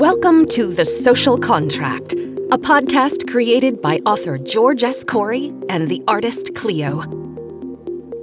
Welcome 0.00 0.46
to 0.46 0.72
The 0.72 0.86
Social 0.86 1.36
Contract, 1.36 2.14
a 2.14 2.56
podcast 2.56 3.30
created 3.30 3.82
by 3.82 3.98
author 4.06 4.38
George 4.38 4.82
S. 4.82 5.04
Corey 5.04 5.52
and 5.68 5.88
the 5.90 6.02
artist 6.08 6.54
Cleo. 6.54 7.02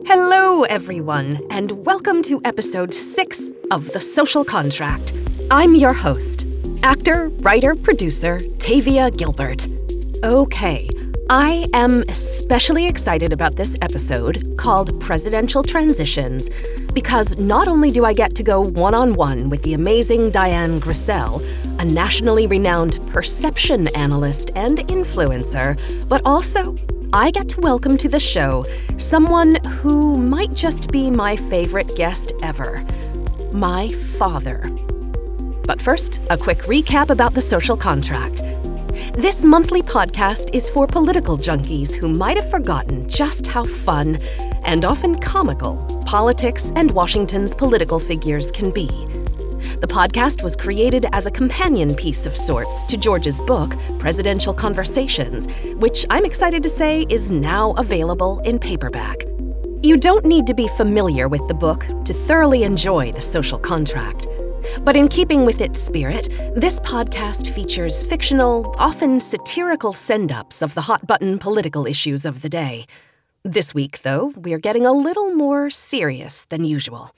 Hello, 0.08 0.64
everyone, 0.64 1.40
and 1.52 1.86
welcome 1.86 2.24
to 2.24 2.42
episode 2.46 2.96
six 2.96 3.52
of 3.70 3.92
The 3.94 4.00
Social 4.00 4.44
Contract. 4.44 5.14
I'm 5.52 5.76
your 5.76 5.94
host, 5.94 6.48
actor, 6.82 7.30
writer, 7.42 7.76
producer, 7.76 8.40
Tavia 8.58 9.12
Gilbert. 9.12 9.68
Okay, 10.24 10.90
I 11.30 11.66
am 11.74 12.04
especially 12.08 12.86
excited 12.88 13.34
about 13.34 13.58
this 13.58 13.76
episode 13.82 14.56
called 14.56 14.98
Presidential 15.02 15.62
Transitions 15.62 16.50
because 16.94 17.38
not 17.38 17.68
only 17.68 17.92
do 17.92 18.06
I 18.06 18.14
get 18.14 18.34
to 18.36 18.44
go 18.44 18.62
one 18.62 18.94
on 18.94 19.14
one 19.14 19.50
with 19.50 19.62
the 19.64 19.74
amazing 19.74 20.30
Dian 20.32 20.80
Griesel, 20.80 21.44
a 21.80 21.84
nationally 21.84 22.48
renowned 22.48 23.06
perception 23.12 23.90
analyst 23.90 24.52
and 24.56 24.78
influencer, 24.88 25.78
but 26.08 26.22
also 26.24 26.78
I 27.12 27.32
get 27.32 27.50
to 27.50 27.60
welcome 27.60 27.98
to 27.98 28.08
the 28.08 28.22
show 28.22 28.66
someone 28.96 29.56
who 29.66 30.16
might 30.16 30.54
just 30.54 30.94
be 30.94 31.12
my 31.12 31.36
favorite 31.36 31.94
guest 31.98 32.32
ever 32.42 32.86
my 33.52 33.90
father. 33.90 34.70
But 35.66 35.82
first, 35.82 36.22
a 36.30 36.38
quick 36.38 36.60
recap 36.60 37.10
about 37.10 37.34
the 37.34 37.42
social 37.42 37.76
contract. 37.76 38.42
This 39.14 39.44
monthly 39.44 39.82
podcast 39.82 40.54
is 40.54 40.70
for 40.70 40.88
political 40.88 41.38
junkies 41.38 41.94
who 41.94 42.10
might 42.10 42.38
have 42.38 42.50
forgotten 42.50 43.08
just 43.08 43.46
how 43.48 43.66
fun 43.66 44.18
and 44.64 44.86
often 44.86 45.16
comical 45.16 45.76
politics 46.06 46.72
and 46.76 46.92
Washington's 46.92 47.54
political 47.54 48.00
figures 48.00 48.52
can 48.52 48.72
be. 48.72 48.88
The 49.80 49.88
podcast 49.88 50.42
was 50.42 50.56
created 50.56 51.06
as 51.12 51.26
a 51.26 51.32
companion 51.32 51.96
piece 51.96 52.26
of 52.26 52.36
sorts 52.36 52.84
to 52.84 52.98
George's 52.98 53.42
book, 53.42 53.76
Presidential 54.00 54.54
Conversations, 54.54 55.48
which 55.76 56.06
I'm 56.10 56.26
excited 56.26 56.64
to 56.64 56.70
say 56.70 57.06
is 57.10 57.32
now 57.32 57.72
available 57.74 58.40
in 58.40 58.58
paperback. 58.58 59.26
You 59.84 59.98
don't 59.98 60.26
need 60.26 60.48
to 60.48 60.54
be 60.54 60.68
familiar 60.70 61.28
with 61.28 61.48
the 61.48 61.54
book 61.54 61.86
to 62.06 62.14
thoroughly 62.14 62.64
enjoy 62.64 63.12
the 63.12 63.22
social 63.22 63.60
contract. 63.60 64.28
But 64.88 64.96
in 64.96 65.10
keeping 65.10 65.44
with 65.44 65.60
its 65.60 65.82
spirit, 65.82 66.30
this 66.56 66.80
podcast 66.80 67.54
features 67.54 68.04
fictional, 68.04 68.74
often 68.78 69.20
satirical 69.20 69.92
send 69.92 70.32
ups 70.32 70.62
of 70.62 70.76
the 70.76 70.88
hot 70.88 71.06
button 71.06 71.40
political 71.40 71.86
issues 71.86 72.26
of 72.26 72.42
the 72.42 72.48
day. 72.48 72.86
This 73.44 73.74
week, 73.74 74.02
though, 74.04 74.32
we're 74.38 74.60
getting 74.60 74.86
a 74.86 74.94
little 74.94 75.36
more 75.36 75.70
serious 75.70 76.46
than 76.46 76.64
usual. 76.64 77.12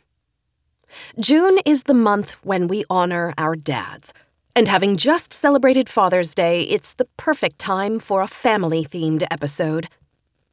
June 1.20 1.60
is 1.64 1.84
the 1.84 1.94
month 1.94 2.32
when 2.44 2.68
we 2.68 2.86
honor 2.90 3.36
our 3.38 3.56
dads. 3.56 4.16
And 4.56 4.68
having 4.68 4.98
just 4.98 5.32
celebrated 5.32 5.90
Father's 5.90 6.34
Day, 6.34 6.64
it's 6.64 6.94
the 6.94 7.06
perfect 7.18 7.60
time 7.60 8.00
for 8.00 8.24
a 8.24 8.28
family 8.28 8.84
themed 8.84 9.22
episode. 9.30 9.90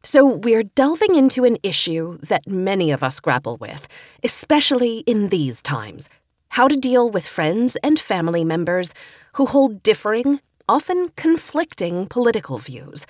So, 0.02 0.26
we're 0.26 0.64
delving 0.64 1.14
into 1.14 1.44
an 1.44 1.56
issue 1.62 2.18
that 2.18 2.46
many 2.46 2.90
of 2.90 3.02
us 3.02 3.20
grapple 3.20 3.56
with, 3.56 3.88
especially 4.22 4.98
in 5.06 5.30
these 5.30 5.62
times 5.62 6.10
how 6.50 6.68
to 6.68 6.76
deal 6.76 7.10
with 7.10 7.26
friends 7.26 7.76
and 7.82 7.98
family 7.98 8.44
members 8.44 8.94
who 9.34 9.46
hold 9.46 9.82
differing, 9.82 10.40
often 10.68 11.10
conflicting 11.16 12.06
political 12.06 12.58
views. 12.58 13.06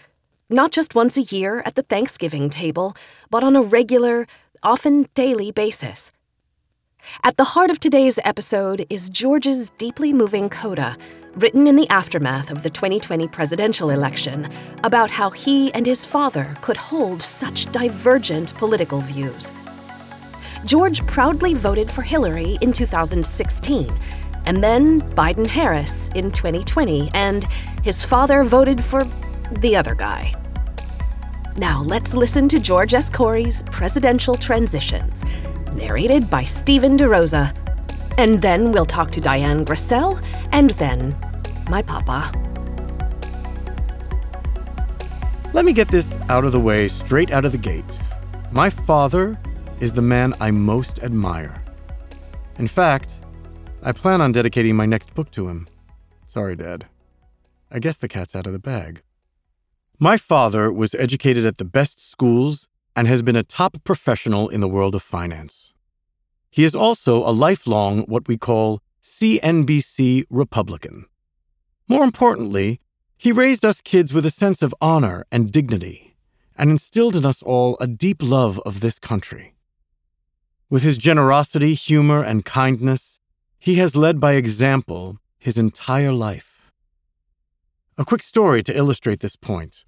Not 0.48 0.70
just 0.72 0.94
once 0.94 1.16
a 1.16 1.22
year 1.22 1.62
at 1.64 1.74
the 1.74 1.82
Thanksgiving 1.82 2.50
table, 2.50 2.94
but 3.30 3.42
on 3.42 3.56
a 3.56 3.62
regular, 3.62 4.26
often 4.62 5.06
daily 5.14 5.50
basis. 5.50 6.12
At 7.22 7.36
the 7.36 7.44
heart 7.44 7.70
of 7.70 7.78
today's 7.78 8.18
episode 8.24 8.86
is 8.90 9.08
George's 9.08 9.70
deeply 9.70 10.12
moving 10.12 10.48
coda, 10.48 10.96
written 11.34 11.66
in 11.66 11.76
the 11.76 11.88
aftermath 11.88 12.50
of 12.50 12.62
the 12.62 12.70
2020 12.70 13.28
presidential 13.28 13.90
election, 13.90 14.48
about 14.82 15.10
how 15.10 15.30
he 15.30 15.72
and 15.72 15.86
his 15.86 16.04
father 16.04 16.56
could 16.62 16.76
hold 16.76 17.22
such 17.22 17.70
divergent 17.72 18.54
political 18.54 19.00
views. 19.00 19.52
George 20.66 21.06
proudly 21.06 21.54
voted 21.54 21.88
for 21.88 22.02
Hillary 22.02 22.58
in 22.60 22.72
2016, 22.72 23.88
and 24.46 24.64
then 24.64 25.00
Biden 25.00 25.46
Harris 25.46 26.08
in 26.16 26.32
2020, 26.32 27.08
and 27.14 27.44
his 27.84 28.04
father 28.04 28.42
voted 28.42 28.84
for 28.84 29.08
the 29.60 29.76
other 29.76 29.94
guy. 29.94 30.34
Now 31.56 31.82
let's 31.84 32.16
listen 32.16 32.48
to 32.48 32.58
George 32.58 32.94
S. 32.94 33.08
Corey's 33.08 33.62
Presidential 33.70 34.34
Transitions, 34.34 35.24
narrated 35.72 36.28
by 36.28 36.42
Stephen 36.42 36.96
DeRosa. 36.96 37.54
And 38.18 38.42
then 38.42 38.72
we'll 38.72 38.86
talk 38.86 39.12
to 39.12 39.20
Dian 39.20 39.64
Griesel, 39.64 40.20
and 40.50 40.70
then 40.72 41.14
my 41.70 41.80
papa. 41.80 42.32
Let 45.52 45.64
me 45.64 45.72
get 45.72 45.86
this 45.86 46.18
out 46.28 46.44
of 46.44 46.50
the 46.50 46.60
way 46.60 46.88
straight 46.88 47.30
out 47.30 47.44
of 47.44 47.52
the 47.52 47.58
gate. 47.58 47.98
My 48.50 48.68
father 48.68 49.38
is 49.80 49.92
the 49.92 50.02
man 50.02 50.34
I 50.40 50.50
most 50.50 51.02
admire. 51.02 51.62
In 52.58 52.68
fact, 52.68 53.16
I 53.82 53.92
plan 53.92 54.20
on 54.20 54.32
dedicating 54.32 54.74
my 54.74 54.86
next 54.86 55.14
book 55.14 55.30
to 55.32 55.48
him. 55.48 55.68
Sorry, 56.26 56.56
Dad. 56.56 56.86
I 57.70 57.78
guess 57.78 57.96
the 57.96 58.08
cat's 58.08 58.34
out 58.34 58.46
of 58.46 58.52
the 58.52 58.58
bag. 58.58 59.02
My 59.98 60.16
father 60.16 60.72
was 60.72 60.94
educated 60.94 61.44
at 61.44 61.58
the 61.58 61.64
best 61.64 62.00
schools 62.00 62.68
and 62.94 63.06
has 63.06 63.22
been 63.22 63.36
a 63.36 63.42
top 63.42 63.82
professional 63.84 64.48
in 64.48 64.60
the 64.60 64.68
world 64.68 64.94
of 64.94 65.02
finance. 65.02 65.72
He 66.50 66.64
is 66.64 66.74
also 66.74 67.26
a 67.26 67.32
lifelong, 67.32 68.02
what 68.02 68.28
we 68.28 68.38
call 68.38 68.80
CNBC 69.02 70.24
Republican. 70.30 71.06
More 71.88 72.04
importantly, 72.04 72.80
he 73.18 73.32
raised 73.32 73.64
us 73.64 73.80
kids 73.80 74.12
with 74.12 74.24
a 74.26 74.30
sense 74.30 74.62
of 74.62 74.74
honor 74.80 75.26
and 75.30 75.52
dignity 75.52 76.16
and 76.56 76.70
instilled 76.70 77.16
in 77.16 77.26
us 77.26 77.42
all 77.42 77.76
a 77.80 77.86
deep 77.86 78.22
love 78.22 78.60
of 78.64 78.80
this 78.80 78.98
country. 78.98 79.55
With 80.68 80.82
his 80.82 80.98
generosity, 80.98 81.74
humor, 81.74 82.22
and 82.22 82.44
kindness, 82.44 83.20
he 83.56 83.76
has 83.76 83.94
led 83.94 84.18
by 84.18 84.32
example 84.32 85.18
his 85.38 85.58
entire 85.58 86.12
life. 86.12 86.72
A 87.96 88.04
quick 88.04 88.22
story 88.22 88.64
to 88.64 88.76
illustrate 88.76 89.20
this 89.20 89.36
point. 89.36 89.84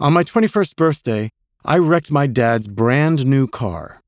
On 0.00 0.12
my 0.12 0.24
21st 0.24 0.74
birthday, 0.74 1.30
I 1.64 1.78
wrecked 1.78 2.10
my 2.10 2.26
dad's 2.26 2.66
brand 2.66 3.26
new 3.26 3.46
car, 3.46 4.02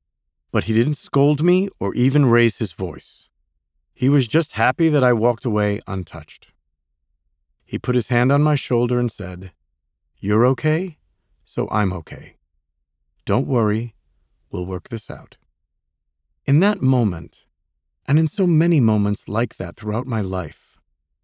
but 0.51 0.65
he 0.65 0.73
didn't 0.73 0.95
scold 0.95 1.43
me 1.43 1.69
or 1.79 1.95
even 1.95 2.25
raise 2.25 2.57
his 2.57 2.73
voice. 2.73 3.29
He 3.93 4.09
was 4.09 4.27
just 4.27 4.53
happy 4.53 4.89
that 4.89 5.05
I 5.05 5.13
walked 5.13 5.45
away 5.45 5.79
untouched. 5.87 6.47
He 7.63 7.79
put 7.79 7.95
his 7.95 8.09
hand 8.09 8.33
on 8.33 8.43
my 8.43 8.55
shoulder 8.55 8.99
and 8.99 9.09
said, 9.09 9.53
You're 10.19 10.45
okay, 10.47 10.97
so 11.45 11.69
I'm 11.71 11.93
okay. 11.93 12.35
Don't 13.25 13.47
worry, 13.47 13.95
we'll 14.51 14.65
work 14.65 14.89
this 14.89 15.09
out. 15.09 15.37
In 16.45 16.59
that 16.59 16.81
moment, 16.81 17.45
and 18.07 18.17
in 18.17 18.27
so 18.27 18.47
many 18.47 18.79
moments 18.79 19.29
like 19.29 19.57
that 19.57 19.75
throughout 19.75 20.07
my 20.07 20.21
life, 20.21 20.77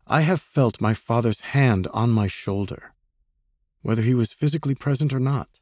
I 0.05 0.21
have 0.21 0.39
felt 0.39 0.79
my 0.79 0.93
father's 0.93 1.41
hand 1.41 1.87
on 1.87 2.11
my 2.11 2.27
shoulder, 2.27 2.93
whether 3.81 4.03
he 4.03 4.13
was 4.13 4.31
physically 4.31 4.75
present 4.75 5.13
or 5.13 5.19
not. 5.19 5.59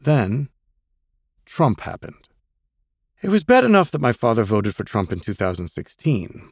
Then, 0.00 0.48
Trump 1.44 1.80
happened. 1.80 2.28
It 3.22 3.28
was 3.28 3.44
bad 3.44 3.64
enough 3.64 3.90
that 3.90 4.00
my 4.00 4.12
father 4.12 4.44
voted 4.44 4.74
for 4.74 4.84
Trump 4.84 5.12
in 5.12 5.20
2016, 5.20 6.50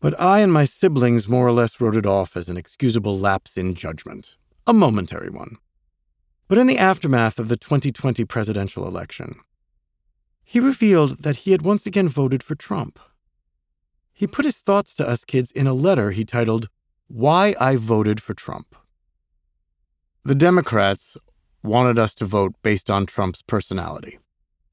but 0.00 0.20
I 0.20 0.40
and 0.40 0.52
my 0.52 0.64
siblings 0.64 1.28
more 1.28 1.46
or 1.46 1.52
less 1.52 1.80
wrote 1.80 1.96
it 1.96 2.06
off 2.06 2.36
as 2.36 2.48
an 2.48 2.56
excusable 2.56 3.18
lapse 3.18 3.56
in 3.58 3.74
judgment, 3.74 4.36
a 4.66 4.72
momentary 4.72 5.30
one. 5.30 5.58
But 6.48 6.58
in 6.58 6.68
the 6.68 6.78
aftermath 6.78 7.38
of 7.38 7.48
the 7.48 7.56
2020 7.56 8.24
presidential 8.24 8.86
election, 8.86 9.40
he 10.48 10.60
revealed 10.60 11.24
that 11.24 11.38
he 11.38 11.50
had 11.50 11.62
once 11.62 11.86
again 11.86 12.08
voted 12.08 12.40
for 12.40 12.54
Trump. 12.54 13.00
He 14.12 14.28
put 14.28 14.44
his 14.44 14.58
thoughts 14.58 14.94
to 14.94 15.06
us 15.06 15.24
kids 15.24 15.50
in 15.50 15.66
a 15.66 15.74
letter 15.74 16.12
he 16.12 16.24
titled, 16.24 16.68
Why 17.08 17.56
I 17.60 17.74
Voted 17.74 18.22
for 18.22 18.32
Trump. 18.32 18.76
The 20.22 20.36
Democrats 20.36 21.16
wanted 21.64 21.98
us 21.98 22.14
to 22.14 22.24
vote 22.24 22.54
based 22.62 22.88
on 22.88 23.06
Trump's 23.06 23.42
personality. 23.42 24.20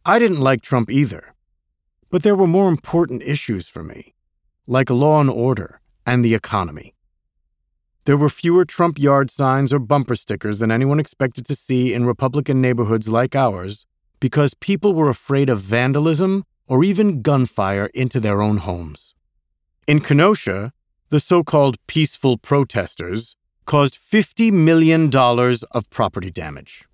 I 0.06 0.20
didn't 0.20 0.42
like 0.42 0.62
Trump 0.62 0.92
either, 0.92 1.34
but 2.12 2.22
there 2.22 2.36
were 2.36 2.48
more 2.48 2.70
important 2.70 3.24
issues 3.24 3.68
for 3.68 3.84
me, 3.84 4.14
like 4.68 4.92
law 4.92 5.20
and 5.20 5.30
order 5.30 5.82
and 6.06 6.24
the 6.24 6.36
economy. 6.36 6.94
There 8.06 8.18
were 8.18 8.30
fewer 8.30 8.64
Trump 8.64 9.00
yard 9.00 9.32
signs 9.32 9.74
or 9.74 9.80
bumper 9.80 10.16
stickers 10.16 10.60
than 10.60 10.72
anyone 10.72 11.00
expected 11.00 11.48
to 11.48 11.56
see 11.56 11.96
in 11.96 12.06
Republican 12.06 12.62
neighborhoods 12.62 13.10
like 13.10 13.36
ours, 13.36 13.88
because 14.24 14.54
people 14.54 14.94
were 14.94 15.10
afraid 15.10 15.50
of 15.50 15.60
vandalism 15.60 16.46
or 16.66 16.82
even 16.82 17.22
gunfire 17.22 17.88
into 17.88 18.22
their 18.22 18.42
own 18.42 18.56
homes. 18.56 19.14
In 19.86 20.00
Kenosha, 20.00 20.72
the 21.10 21.20
so 21.20 21.44
called 21.44 21.76
peaceful 21.88 22.38
protesters 22.38 23.36
caused 23.66 24.00
$50 24.00 24.50
million 24.54 25.14
of 25.14 25.90
property 25.90 26.32
damage. 26.32 26.86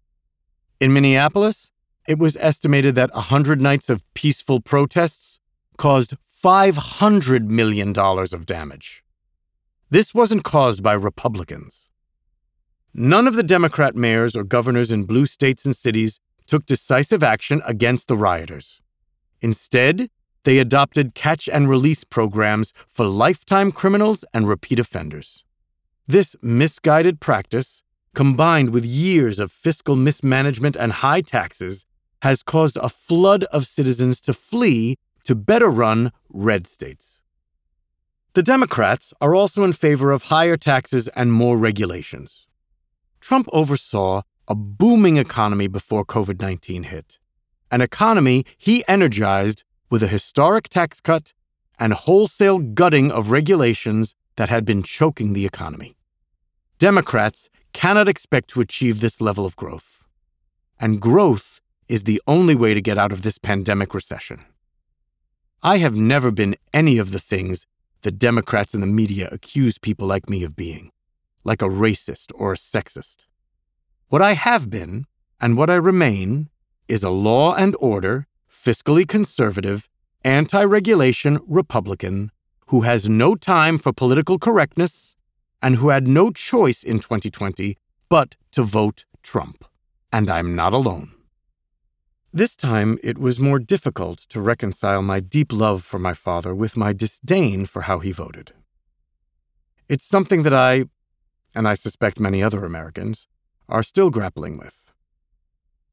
In 0.80 0.92
Minneapolis, 0.92 1.70
it 2.08 2.18
was 2.18 2.36
estimated 2.38 2.96
that 2.96 3.14
100 3.14 3.62
nights 3.62 3.90
of 3.90 4.12
peaceful 4.16 4.60
protests 4.60 5.40
caused 5.78 6.16
$500 6.44 7.46
million 7.46 7.94
of 7.96 8.48
damage. 8.48 9.04
This 9.92 10.16
wasn't 10.16 10.44
caused 10.44 10.82
by 10.82 10.94
Republicans. 10.94 11.90
None 12.92 13.28
of 13.28 13.36
the 13.36 13.44
Democrat 13.44 13.96
mayors 13.96 14.36
or 14.36 14.44
governors 14.44 14.92
in 14.92 15.04
blue 15.04 15.28
states 15.28 15.64
and 15.64 15.76
cities 15.76 16.20
took 16.50 16.66
decisive 16.66 17.24
action 17.24 17.62
against 17.66 18.08
the 18.08 18.18
rioters. 18.18 18.82
Instead, 19.40 20.10
they 20.44 20.58
adopted 20.58 21.16
catch 21.16 21.48
and 21.48 21.70
release 21.70 22.04
programs 22.04 22.74
for 22.88 23.06
lifetime 23.06 23.72
criminals 23.72 24.26
and 24.34 24.48
repeat 24.48 24.80
offenders. 24.80 25.44
This 26.08 26.36
misguided 26.42 27.20
practice, 27.20 27.84
combined 28.16 28.72
with 28.72 28.84
years 28.84 29.40
of 29.40 29.52
fiscal 29.52 29.96
mismanagement 29.96 30.76
and 30.76 30.92
high 30.92 31.22
taxes, 31.22 31.86
has 32.22 32.44
caused 32.44 32.78
a 32.78 32.90
flood 32.90 33.44
of 33.46 33.68
citizens 33.68 34.20
to 34.22 34.34
flee 34.34 34.98
to 35.24 35.36
better 35.36 35.70
run 35.70 36.12
red 36.30 36.68
states. 36.68 37.22
The 38.34 38.44
Democrats 38.44 39.14
are 39.22 39.36
also 39.36 39.64
in 39.64 39.74
favor 39.74 40.12
of 40.12 40.24
higher 40.24 40.58
taxes 40.58 41.08
and 41.10 41.32
more 41.32 41.58
regulations. 41.58 42.48
Trump 43.20 43.48
oversaw 43.52 44.22
a 44.50 44.56
booming 44.56 45.18
economy 45.18 45.68
before 45.68 46.04
COVID 46.04 46.42
19 46.42 46.84
hit, 46.84 47.20
an 47.70 47.82
economy 47.82 48.44
he 48.58 48.84
energized 48.88 49.64
with 49.92 50.02
a 50.02 50.08
historic 50.08 50.68
tax 50.70 51.00
cut 51.00 51.34
and 51.78 51.94
wholesale 51.94 52.58
gutting 52.58 53.12
of 53.12 53.30
regulations 53.30 54.16
that 54.38 54.50
had 54.50 54.66
been 54.66 54.82
choking 54.82 55.34
the 55.34 55.46
economy. 55.46 55.96
Democrats 56.80 57.50
cannot 57.74 58.10
expect 58.10 58.50
to 58.50 58.62
achieve 58.62 59.00
this 59.00 59.22
level 59.22 59.46
of 59.46 59.56
growth. 59.56 60.04
And 60.80 61.00
growth 61.00 61.62
is 61.88 62.04
the 62.04 62.22
only 62.26 62.56
way 62.56 62.74
to 62.74 62.82
get 62.82 62.98
out 62.98 63.12
of 63.12 63.22
this 63.22 63.38
pandemic 63.38 63.94
recession. 63.94 64.46
I 65.62 65.78
have 65.78 65.96
never 65.96 66.32
been 66.32 66.56
any 66.74 66.98
of 66.98 67.12
the 67.12 67.20
things 67.20 67.68
the 68.02 68.12
Democrats 68.12 68.74
and 68.74 68.82
the 68.82 68.88
media 68.88 69.28
accuse 69.32 69.78
people 69.78 70.08
like 70.08 70.30
me 70.30 70.44
of 70.44 70.56
being, 70.56 70.92
like 71.44 71.62
a 71.62 71.66
racist 71.66 72.32
or 72.34 72.54
a 72.54 72.58
sexist. 72.58 73.26
What 74.10 74.24
I 74.24 74.34
have 74.34 74.72
been, 74.72 75.06
and 75.40 75.56
what 75.56 75.70
I 75.70 75.76
remain, 75.76 76.50
is 76.88 77.04
a 77.04 77.12
law 77.12 77.54
and 77.54 77.76
order, 77.80 78.26
fiscally 78.52 79.08
conservative, 79.08 79.88
anti 80.24 80.64
regulation 80.64 81.40
Republican 81.46 82.32
who 82.70 82.82
has 82.82 83.08
no 83.08 83.36
time 83.36 83.78
for 83.78 83.94
political 83.94 84.40
correctness 84.40 85.16
and 85.62 85.76
who 85.76 85.90
had 85.90 86.08
no 86.08 86.32
choice 86.32 86.82
in 86.82 87.00
2020 87.00 87.78
but 88.10 88.36
to 88.52 88.64
vote 88.64 89.06
Trump. 89.22 89.64
And 90.12 90.28
I'm 90.28 90.56
not 90.56 90.74
alone. 90.74 91.12
This 92.34 92.56
time, 92.56 92.98
it 93.04 93.20
was 93.20 93.40
more 93.40 93.60
difficult 93.60 94.20
to 94.30 94.42
reconcile 94.42 95.04
my 95.04 95.20
deep 95.20 95.54
love 95.54 95.84
for 95.84 96.00
my 96.00 96.16
father 96.16 96.56
with 96.56 96.76
my 96.76 96.94
disdain 96.94 97.68
for 97.68 97.84
how 97.84 98.00
he 98.00 98.12
voted. 98.12 98.54
It's 99.88 100.06
something 100.06 100.42
that 100.44 100.54
I, 100.54 100.86
and 101.54 101.68
I 101.68 101.76
suspect 101.76 102.20
many 102.20 102.42
other 102.42 102.66
Americans, 102.66 103.28
are 103.70 103.84
still 103.84 104.10
grappling 104.10 104.58
with. 104.58 104.76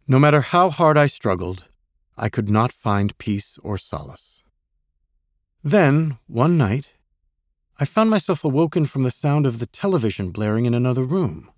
No 0.08 0.18
matter 0.18 0.40
how 0.40 0.70
hard 0.70 0.96
I 0.96 1.06
struggled, 1.06 1.66
I 2.16 2.28
could 2.28 2.48
not 2.48 2.72
find 2.72 3.16
peace 3.18 3.58
or 3.62 3.76
solace. 3.76 4.42
Then, 5.62 6.18
one 6.26 6.56
night, 6.56 6.94
I 7.78 7.84
found 7.84 8.08
myself 8.08 8.42
awoken 8.42 8.86
from 8.86 9.02
the 9.02 9.10
sound 9.10 9.46
of 9.46 9.58
the 9.58 9.66
television 9.66 10.30
blaring 10.30 10.64
in 10.64 10.74
another 10.74 11.04
room. 11.04 11.50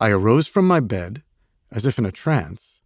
I 0.00 0.10
arose 0.10 0.46
from 0.46 0.66
my 0.66 0.80
bed, 0.80 1.22
as 1.70 1.86
if 1.86 1.98
in 1.98 2.06
a 2.06 2.12
trance, 2.12 2.80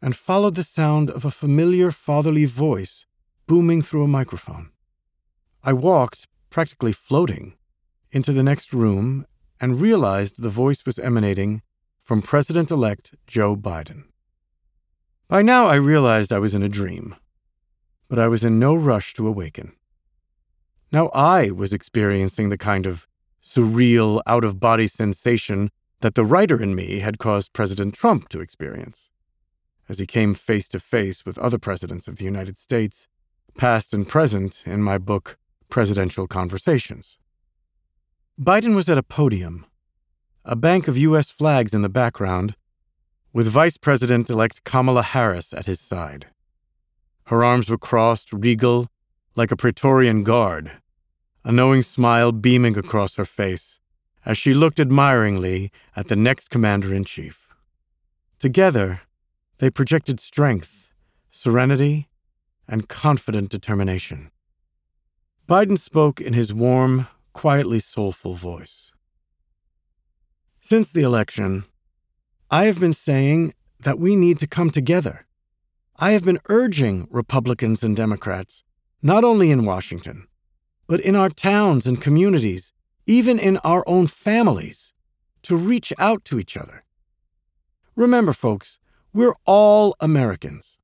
and 0.00 0.14
followed 0.14 0.54
the 0.54 0.64
sound 0.64 1.10
of 1.10 1.24
a 1.24 1.30
familiar 1.30 1.90
fatherly 1.90 2.44
voice 2.44 3.06
booming 3.46 3.82
through 3.82 4.04
a 4.04 4.08
microphone. 4.08 4.70
I 5.64 5.72
walked, 5.72 6.28
practically 6.50 6.92
floating, 6.92 7.54
into 8.12 8.32
the 8.32 8.42
next 8.42 8.72
room 8.72 9.26
and 9.60 9.80
realized 9.80 10.42
the 10.42 10.50
voice 10.50 10.84
was 10.84 10.98
emanating 10.98 11.62
from 12.02 12.22
President 12.22 12.70
elect 12.70 13.14
Joe 13.26 13.56
Biden. 13.56 14.04
By 15.28 15.42
now, 15.42 15.66
I 15.66 15.76
realized 15.76 16.32
I 16.32 16.38
was 16.38 16.54
in 16.54 16.62
a 16.62 16.68
dream, 16.68 17.14
but 18.08 18.18
I 18.18 18.28
was 18.28 18.44
in 18.44 18.58
no 18.58 18.74
rush 18.74 19.14
to 19.14 19.26
awaken. 19.26 19.72
Now 20.90 21.08
I 21.14 21.50
was 21.50 21.72
experiencing 21.72 22.50
the 22.50 22.58
kind 22.58 22.86
of 22.86 23.06
surreal, 23.42 24.20
out 24.26 24.44
of 24.44 24.60
body 24.60 24.86
sensation 24.86 25.70
that 26.00 26.14
the 26.14 26.24
writer 26.24 26.60
in 26.62 26.74
me 26.74 26.98
had 26.98 27.18
caused 27.18 27.52
President 27.52 27.94
Trump 27.94 28.28
to 28.28 28.40
experience 28.40 29.08
as 29.88 29.98
he 29.98 30.06
came 30.06 30.34
face 30.34 30.68
to 30.70 30.80
face 30.80 31.24
with 31.24 31.38
other 31.38 31.58
presidents 31.58 32.08
of 32.08 32.16
the 32.16 32.24
United 32.24 32.58
States, 32.58 33.08
past 33.58 33.92
and 33.92 34.08
present, 34.08 34.62
in 34.64 34.82
my 34.82 34.96
book, 34.96 35.36
Presidential 35.68 36.26
Conversations. 36.26 37.18
Biden 38.40 38.74
was 38.74 38.88
at 38.88 38.96
a 38.96 39.02
podium, 39.02 39.66
a 40.44 40.56
bank 40.56 40.88
of 40.88 40.98
U.S. 40.98 41.30
flags 41.30 41.72
in 41.74 41.82
the 41.82 41.88
background, 41.88 42.56
with 43.32 43.46
Vice 43.46 43.76
President 43.76 44.28
elect 44.28 44.64
Kamala 44.64 45.02
Harris 45.02 45.52
at 45.52 45.66
his 45.66 45.80
side. 45.80 46.26
Her 47.26 47.44
arms 47.44 47.68
were 47.68 47.78
crossed, 47.78 48.32
regal, 48.32 48.88
like 49.36 49.50
a 49.50 49.56
Praetorian 49.56 50.24
guard, 50.24 50.72
a 51.44 51.52
knowing 51.52 51.82
smile 51.82 52.32
beaming 52.32 52.76
across 52.76 53.14
her 53.16 53.24
face 53.24 53.78
as 54.24 54.38
she 54.38 54.54
looked 54.54 54.78
admiringly 54.78 55.70
at 55.96 56.08
the 56.08 56.16
next 56.16 56.48
commander 56.48 56.94
in 56.94 57.04
chief. 57.04 57.48
Together, 58.38 59.00
they 59.58 59.70
projected 59.70 60.20
strength, 60.20 60.92
serenity, 61.30 62.08
and 62.68 62.88
confident 62.88 63.50
determination. 63.50 64.30
Biden 65.48 65.78
spoke 65.78 66.20
in 66.20 66.34
his 66.34 66.54
warm, 66.54 67.08
quietly 67.32 67.80
soulful 67.80 68.34
voice. 68.34 68.91
Since 70.64 70.92
the 70.92 71.02
election, 71.02 71.64
I 72.48 72.66
have 72.66 72.78
been 72.78 72.92
saying 72.92 73.52
that 73.80 73.98
we 73.98 74.14
need 74.14 74.38
to 74.38 74.46
come 74.46 74.70
together. 74.70 75.26
I 75.96 76.12
have 76.12 76.24
been 76.24 76.38
urging 76.48 77.08
Republicans 77.10 77.82
and 77.82 77.96
Democrats, 77.96 78.62
not 79.02 79.24
only 79.24 79.50
in 79.50 79.64
Washington, 79.64 80.28
but 80.86 81.00
in 81.00 81.16
our 81.16 81.30
towns 81.30 81.84
and 81.84 82.00
communities, 82.00 82.72
even 83.08 83.40
in 83.40 83.56
our 83.58 83.82
own 83.88 84.06
families, 84.06 84.92
to 85.42 85.56
reach 85.56 85.92
out 85.98 86.24
to 86.26 86.38
each 86.38 86.56
other. 86.56 86.84
Remember, 87.96 88.32
folks, 88.32 88.78
we're 89.12 89.34
all 89.44 89.96
Americans. 89.98 90.78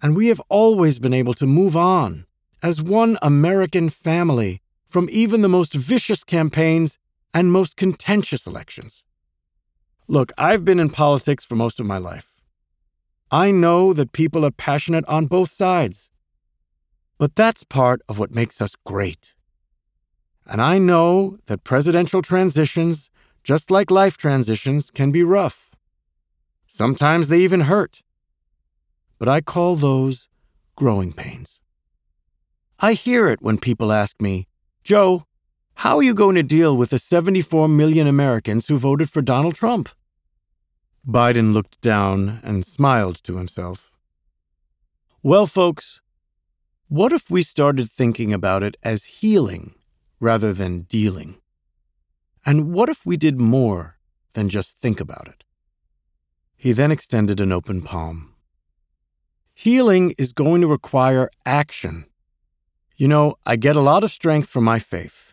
And 0.00 0.14
we 0.14 0.28
have 0.28 0.40
always 0.48 1.00
been 1.00 1.12
able 1.12 1.34
to 1.34 1.46
move 1.46 1.76
on 1.76 2.24
as 2.62 2.80
one 2.80 3.18
American 3.20 3.90
family 3.90 4.62
from 4.88 5.08
even 5.10 5.42
the 5.42 5.48
most 5.48 5.74
vicious 5.74 6.22
campaigns 6.22 6.98
and 7.36 7.52
most 7.52 7.76
contentious 7.76 8.46
elections. 8.46 9.04
Look, 10.08 10.32
I've 10.38 10.64
been 10.64 10.80
in 10.80 10.88
politics 10.88 11.44
for 11.44 11.54
most 11.54 11.78
of 11.78 11.84
my 11.84 11.98
life. 11.98 12.32
I 13.30 13.50
know 13.50 13.92
that 13.92 14.12
people 14.12 14.42
are 14.42 14.50
passionate 14.50 15.04
on 15.06 15.26
both 15.26 15.50
sides. 15.50 16.08
But 17.18 17.36
that's 17.36 17.62
part 17.62 18.00
of 18.08 18.18
what 18.18 18.30
makes 18.30 18.62
us 18.62 18.74
great. 18.86 19.34
And 20.46 20.62
I 20.62 20.78
know 20.78 21.36
that 21.44 21.62
presidential 21.62 22.22
transitions, 22.22 23.10
just 23.44 23.70
like 23.70 23.90
life 23.90 24.16
transitions, 24.16 24.90
can 24.90 25.12
be 25.12 25.22
rough. 25.22 25.70
Sometimes 26.66 27.28
they 27.28 27.40
even 27.40 27.68
hurt. 27.72 28.02
But 29.18 29.28
I 29.28 29.42
call 29.42 29.76
those 29.76 30.30
growing 30.74 31.12
pains. 31.12 31.60
I 32.80 32.94
hear 32.94 33.28
it 33.28 33.42
when 33.42 33.58
people 33.58 33.92
ask 33.92 34.22
me, 34.22 34.48
Joe, 34.82 35.25
how 35.80 35.98
are 35.98 36.02
you 36.02 36.14
going 36.14 36.36
to 36.36 36.42
deal 36.42 36.74
with 36.74 36.88
the 36.88 36.98
74 36.98 37.68
million 37.68 38.06
Americans 38.06 38.66
who 38.66 38.78
voted 38.78 39.10
for 39.10 39.20
Donald 39.20 39.54
Trump? 39.54 39.90
Biden 41.06 41.52
looked 41.52 41.80
down 41.82 42.40
and 42.42 42.64
smiled 42.64 43.22
to 43.24 43.36
himself. 43.36 43.92
Well, 45.22 45.46
folks, 45.46 46.00
what 46.88 47.12
if 47.12 47.30
we 47.30 47.42
started 47.42 47.90
thinking 47.90 48.32
about 48.32 48.62
it 48.62 48.78
as 48.82 49.04
healing 49.04 49.74
rather 50.18 50.54
than 50.54 50.82
dealing? 50.82 51.36
And 52.46 52.72
what 52.72 52.88
if 52.88 53.04
we 53.04 53.18
did 53.18 53.38
more 53.38 53.98
than 54.32 54.48
just 54.48 54.78
think 54.80 54.98
about 54.98 55.28
it? 55.28 55.44
He 56.56 56.72
then 56.72 56.90
extended 56.90 57.38
an 57.38 57.52
open 57.52 57.82
palm. 57.82 58.34
Healing 59.52 60.14
is 60.16 60.32
going 60.32 60.62
to 60.62 60.66
require 60.66 61.28
action. 61.44 62.06
You 62.96 63.08
know, 63.08 63.36
I 63.44 63.56
get 63.56 63.76
a 63.76 63.80
lot 63.80 64.04
of 64.04 64.10
strength 64.10 64.48
from 64.48 64.64
my 64.64 64.78
faith. 64.78 65.25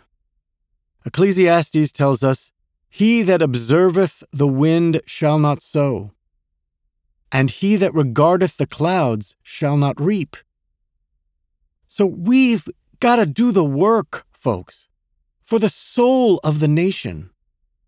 Ecclesiastes 1.05 1.91
tells 1.91 2.23
us, 2.23 2.51
He 2.89 3.21
that 3.23 3.41
observeth 3.41 4.23
the 4.31 4.47
wind 4.47 5.01
shall 5.05 5.37
not 5.37 5.61
sow, 5.61 6.11
and 7.31 7.49
he 7.49 7.75
that 7.75 7.93
regardeth 7.93 8.57
the 8.57 8.67
clouds 8.67 9.35
shall 9.41 9.75
not 9.75 9.99
reap. 9.99 10.37
So 11.87 12.05
we've 12.05 12.67
got 12.99 13.17
to 13.17 13.25
do 13.25 13.51
the 13.51 13.65
work, 13.65 14.25
folks, 14.31 14.87
for 15.43 15.59
the 15.59 15.69
soul 15.69 16.39
of 16.43 16.59
the 16.59 16.67
nation, 16.67 17.31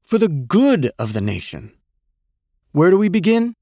for 0.02 0.18
the 0.18 0.28
good 0.28 0.92
of 1.00 1.14
the 1.14 1.22
nation. 1.22 1.72
Where 2.72 2.90
do 2.90 2.98
we 2.98 3.08
begin? 3.08 3.56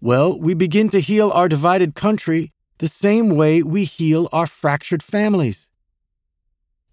Well, 0.00 0.38
we 0.38 0.54
begin 0.54 0.88
to 0.90 1.00
heal 1.00 1.30
our 1.30 1.48
divided 1.48 1.94
country 1.94 2.52
the 2.78 2.88
same 2.88 3.30
way 3.30 3.62
we 3.62 3.84
heal 3.84 4.28
our 4.32 4.46
fractured 4.46 5.02
families. 5.02 5.70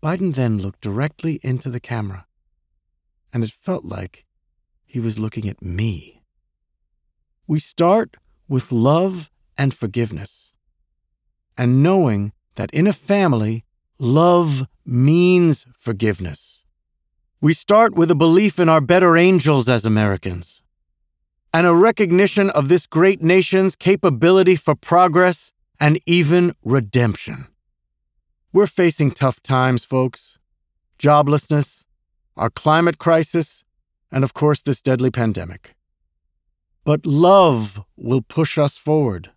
Biden 0.03 0.35
then 0.35 0.57
looked 0.57 0.81
directly 0.81 1.39
into 1.43 1.69
the 1.69 1.79
camera, 1.79 2.25
and 3.31 3.41
it 3.41 3.51
felt 3.51 3.85
like 3.85 4.25
he 4.85 4.99
was 4.99 5.17
looking 5.17 5.47
at 5.47 5.61
me. 5.61 6.21
We 7.47 7.59
start 7.61 8.17
with 8.49 8.73
love 8.73 9.31
and 9.57 9.73
forgiveness, 9.73 10.51
and 11.57 11.81
knowing 11.81 12.33
that 12.55 12.69
in 12.71 12.85
a 12.85 12.91
family, 12.91 13.63
love 13.97 14.67
means 14.85 15.65
forgiveness. 15.79 16.65
We 17.39 17.53
start 17.53 17.95
with 17.95 18.11
a 18.11 18.15
belief 18.15 18.59
in 18.59 18.67
our 18.67 18.81
better 18.81 19.15
angels 19.15 19.69
as 19.69 19.85
Americans, 19.85 20.61
and 21.53 21.65
a 21.65 21.73
recognition 21.73 22.49
of 22.49 22.67
this 22.67 22.87
great 22.87 23.21
nation's 23.21 23.77
capability 23.77 24.57
for 24.57 24.75
progress 24.75 25.53
and 25.79 25.97
even 26.05 26.55
redemption. 26.61 27.47
We're 28.53 28.67
facing 28.67 29.11
tough 29.11 29.41
times, 29.41 29.83
folks 29.83 30.37
joblessness, 30.99 31.83
our 32.37 32.49
climate 32.49 32.97
crisis, 32.97 33.65
and 34.11 34.23
of 34.23 34.33
course, 34.33 34.61
this 34.61 34.79
deadly 34.79 35.09
pandemic. 35.09 35.75
But 36.85 37.05
love 37.05 37.83
will 37.97 38.21
push 38.21 38.57
us 38.57 38.77
forward. 38.77 39.31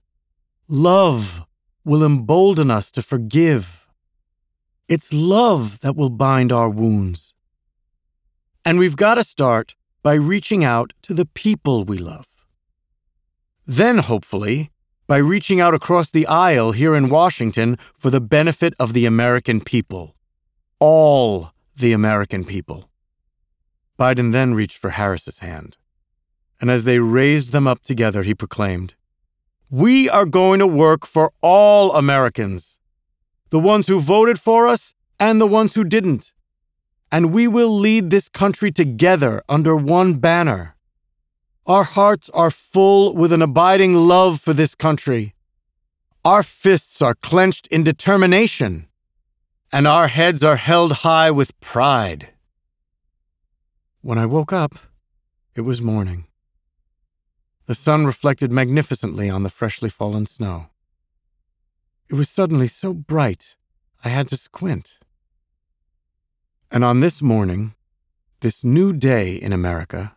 Love 0.68 1.42
will 1.84 2.04
embolden 2.04 2.70
us 2.70 2.90
to 2.92 3.02
forgive. 3.02 3.88
It's 4.86 5.12
love 5.12 5.80
that 5.80 5.96
will 5.96 6.10
bind 6.10 6.52
our 6.52 6.68
wounds. 6.68 7.32
And 8.64 8.78
we've 8.78 8.96
got 8.96 9.14
to 9.14 9.24
start 9.24 9.74
by 10.02 10.14
reaching 10.14 10.62
out 10.62 10.92
to 11.02 11.14
the 11.14 11.26
people 11.26 11.84
we 11.84 11.98
love. 11.98 12.26
Then, 13.66 13.98
hopefully, 13.98 14.70
by 15.06 15.18
reaching 15.18 15.60
out 15.60 15.74
across 15.74 16.10
the 16.10 16.26
aisle 16.26 16.72
here 16.72 16.94
in 16.94 17.08
Washington 17.08 17.78
for 17.96 18.10
the 18.10 18.20
benefit 18.20 18.74
of 18.78 18.92
the 18.92 19.06
American 19.06 19.60
people. 19.60 20.16
All 20.80 21.52
the 21.76 21.92
American 21.92 22.44
people. 22.44 22.90
Biden 23.98 24.32
then 24.32 24.54
reached 24.54 24.78
for 24.78 24.90
Harris's 24.90 25.38
hand. 25.38 25.76
And 26.60 26.70
as 26.70 26.84
they 26.84 26.98
raised 26.98 27.52
them 27.52 27.66
up 27.66 27.82
together, 27.82 28.22
he 28.22 28.34
proclaimed, 28.34 28.94
We 29.70 30.08
are 30.08 30.26
going 30.26 30.58
to 30.60 30.66
work 30.66 31.06
for 31.06 31.32
all 31.40 31.94
Americans, 31.94 32.78
the 33.50 33.60
ones 33.60 33.86
who 33.86 34.00
voted 34.00 34.40
for 34.40 34.66
us 34.66 34.94
and 35.20 35.40
the 35.40 35.46
ones 35.46 35.74
who 35.74 35.84
didn't. 35.84 36.32
And 37.12 37.32
we 37.32 37.46
will 37.46 37.70
lead 37.70 38.10
this 38.10 38.28
country 38.28 38.72
together 38.72 39.42
under 39.48 39.76
one 39.76 40.14
banner. 40.14 40.75
Our 41.66 41.82
hearts 41.82 42.30
are 42.30 42.50
full 42.50 43.12
with 43.14 43.32
an 43.32 43.42
abiding 43.42 43.94
love 43.94 44.40
for 44.40 44.52
this 44.52 44.76
country. 44.76 45.34
Our 46.24 46.44
fists 46.44 47.02
are 47.02 47.14
clenched 47.14 47.66
in 47.68 47.82
determination, 47.82 48.86
and 49.72 49.86
our 49.86 50.06
heads 50.06 50.44
are 50.44 50.56
held 50.56 50.92
high 51.04 51.32
with 51.32 51.58
pride. 51.60 52.28
When 54.00 54.16
I 54.16 54.26
woke 54.26 54.52
up, 54.52 54.78
it 55.56 55.62
was 55.62 55.82
morning. 55.82 56.26
The 57.66 57.74
sun 57.74 58.06
reflected 58.06 58.52
magnificently 58.52 59.28
on 59.28 59.42
the 59.42 59.50
freshly 59.50 59.90
fallen 59.90 60.26
snow. 60.26 60.68
It 62.08 62.14
was 62.14 62.28
suddenly 62.28 62.68
so 62.68 62.94
bright 62.94 63.56
I 64.04 64.10
had 64.10 64.28
to 64.28 64.36
squint. 64.36 64.98
And 66.70 66.84
on 66.84 67.00
this 67.00 67.20
morning, 67.20 67.74
this 68.40 68.62
new 68.62 68.92
day 68.92 69.34
in 69.34 69.52
America, 69.52 70.15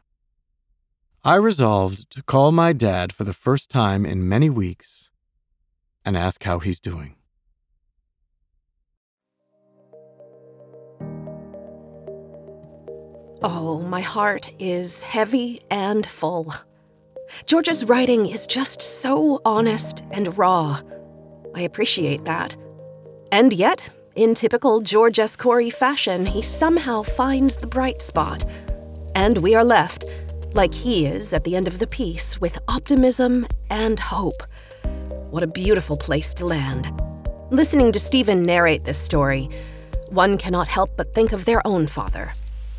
I 1.24 1.36
resolved 1.36 2.10
to 2.12 2.24
call 2.24 2.54
my 2.54 2.72
dad 2.72 3.12
for 3.12 3.26
the 3.26 3.34
first 3.34 3.70
time 3.70 4.06
in 4.06 4.30
many 4.30 4.50
weeks 4.50 5.10
and 6.06 6.16
ask 6.16 6.44
how 6.44 6.60
he's 6.60 6.80
doing. 6.80 7.16
Oh, 13.42 13.82
my 13.86 14.00
heart 14.00 14.50
is 14.60 15.04
heavy 15.04 15.62
and 15.70 16.06
full. 16.06 16.54
George's 17.46 17.84
writing 17.84 18.26
is 18.26 18.48
just 18.48 18.82
so 18.82 19.42
honest 19.44 20.06
and 20.12 20.38
raw. 20.38 20.80
I 21.54 21.62
appreciate 21.64 22.24
that. 22.26 22.56
And 23.34 23.52
yet, 23.52 23.90
in 24.16 24.36
typical 24.36 24.80
George 24.80 25.20
S. 25.20 25.36
Corey 25.36 25.70
fashion, 25.70 26.26
he 26.26 26.42
somehow 26.42 27.04
finds 27.04 27.58
the 27.58 27.68
bright 27.68 28.02
spot. 28.02 28.46
And 29.16 29.40
we 29.40 29.54
are 29.54 29.66
left 29.66 30.06
like 30.54 30.74
he 30.74 31.06
is 31.06 31.34
at 31.34 31.44
the 31.44 31.56
end 31.56 31.68
of 31.68 31.80
the 31.80 31.88
piece, 31.88 32.42
with 32.42 32.60
optimism 32.68 33.48
and 33.70 34.00
hope. 34.00 34.44
What 35.30 35.44
a 35.44 35.48
beautiful 35.48 35.98
place 35.98 36.34
to 36.36 36.46
land. 36.46 36.92
Listening 37.52 37.92
to 37.92 38.00
Stephen 38.00 38.44
narrate 38.44 38.84
this 38.84 39.00
story, 39.00 39.50
one 40.10 40.38
cannot 40.38 40.68
help 40.68 40.90
but 40.98 41.14
think 41.14 41.34
of 41.34 41.46
their 41.46 41.66
own 41.66 41.88
father, 41.88 42.34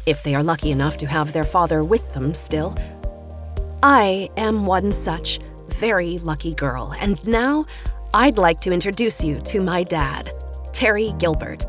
if 0.06 0.22
they 0.22 0.34
are 0.34 0.42
lucky 0.42 0.70
enough 0.70 0.96
to 0.98 1.06
have 1.06 1.32
their 1.32 1.44
father 1.44 1.84
with 1.84 2.12
them 2.12 2.34
still. 2.34 2.76
I 3.82 4.28
am 4.36 4.66
one 4.66 4.92
such 4.92 5.38
very 5.68 6.18
lucky 6.18 6.54
girl, 6.54 6.94
and 6.98 7.24
now 7.26 7.66
I'd 8.12 8.38
like 8.38 8.60
to 8.62 8.72
introduce 8.72 9.22
you 9.22 9.40
to 9.42 9.60
my 9.60 9.84
dad, 9.84 10.32
Terry 10.72 11.14
Gilbert. 11.18 11.66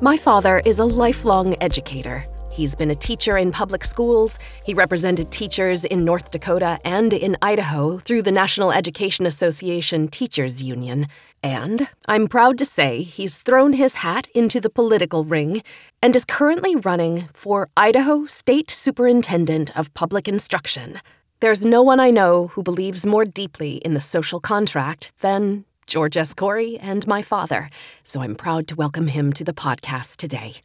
My 0.00 0.16
father 0.16 0.62
is 0.64 0.78
a 0.78 0.84
lifelong 0.84 1.54
educator 1.60 2.24
He's 2.52 2.74
been 2.74 2.90
a 2.90 2.94
teacher 2.94 3.38
in 3.38 3.50
public 3.50 3.82
schools. 3.82 4.38
He 4.62 4.74
represented 4.74 5.30
teachers 5.30 5.86
in 5.86 6.04
North 6.04 6.30
Dakota 6.30 6.78
and 6.84 7.14
in 7.14 7.34
Idaho 7.40 7.96
through 7.96 8.20
the 8.20 8.30
National 8.30 8.72
Education 8.72 9.24
Association 9.24 10.06
Teachers 10.06 10.62
Union. 10.62 11.06
And 11.42 11.88
I'm 12.06 12.28
proud 12.28 12.58
to 12.58 12.66
say 12.66 13.02
he's 13.02 13.38
thrown 13.38 13.72
his 13.72 13.94
hat 13.96 14.28
into 14.34 14.60
the 14.60 14.68
political 14.68 15.24
ring 15.24 15.62
and 16.02 16.14
is 16.14 16.26
currently 16.26 16.76
running 16.76 17.30
for 17.32 17.70
Idaho 17.74 18.26
State 18.26 18.70
Superintendent 18.70 19.74
of 19.74 19.94
Public 19.94 20.28
Instruction. 20.28 21.00
There's 21.40 21.64
no 21.64 21.80
one 21.80 22.00
I 22.00 22.10
know 22.10 22.48
who 22.48 22.62
believes 22.62 23.06
more 23.06 23.24
deeply 23.24 23.76
in 23.76 23.94
the 23.94 24.00
social 24.00 24.40
contract 24.40 25.14
than 25.20 25.64
George 25.86 26.18
S. 26.18 26.34
Corey 26.34 26.78
and 26.78 27.06
my 27.06 27.22
father, 27.22 27.70
so 28.04 28.20
I'm 28.20 28.34
proud 28.34 28.68
to 28.68 28.76
welcome 28.76 29.08
him 29.08 29.32
to 29.32 29.42
the 29.42 29.54
podcast 29.54 30.16
today. 30.16 30.56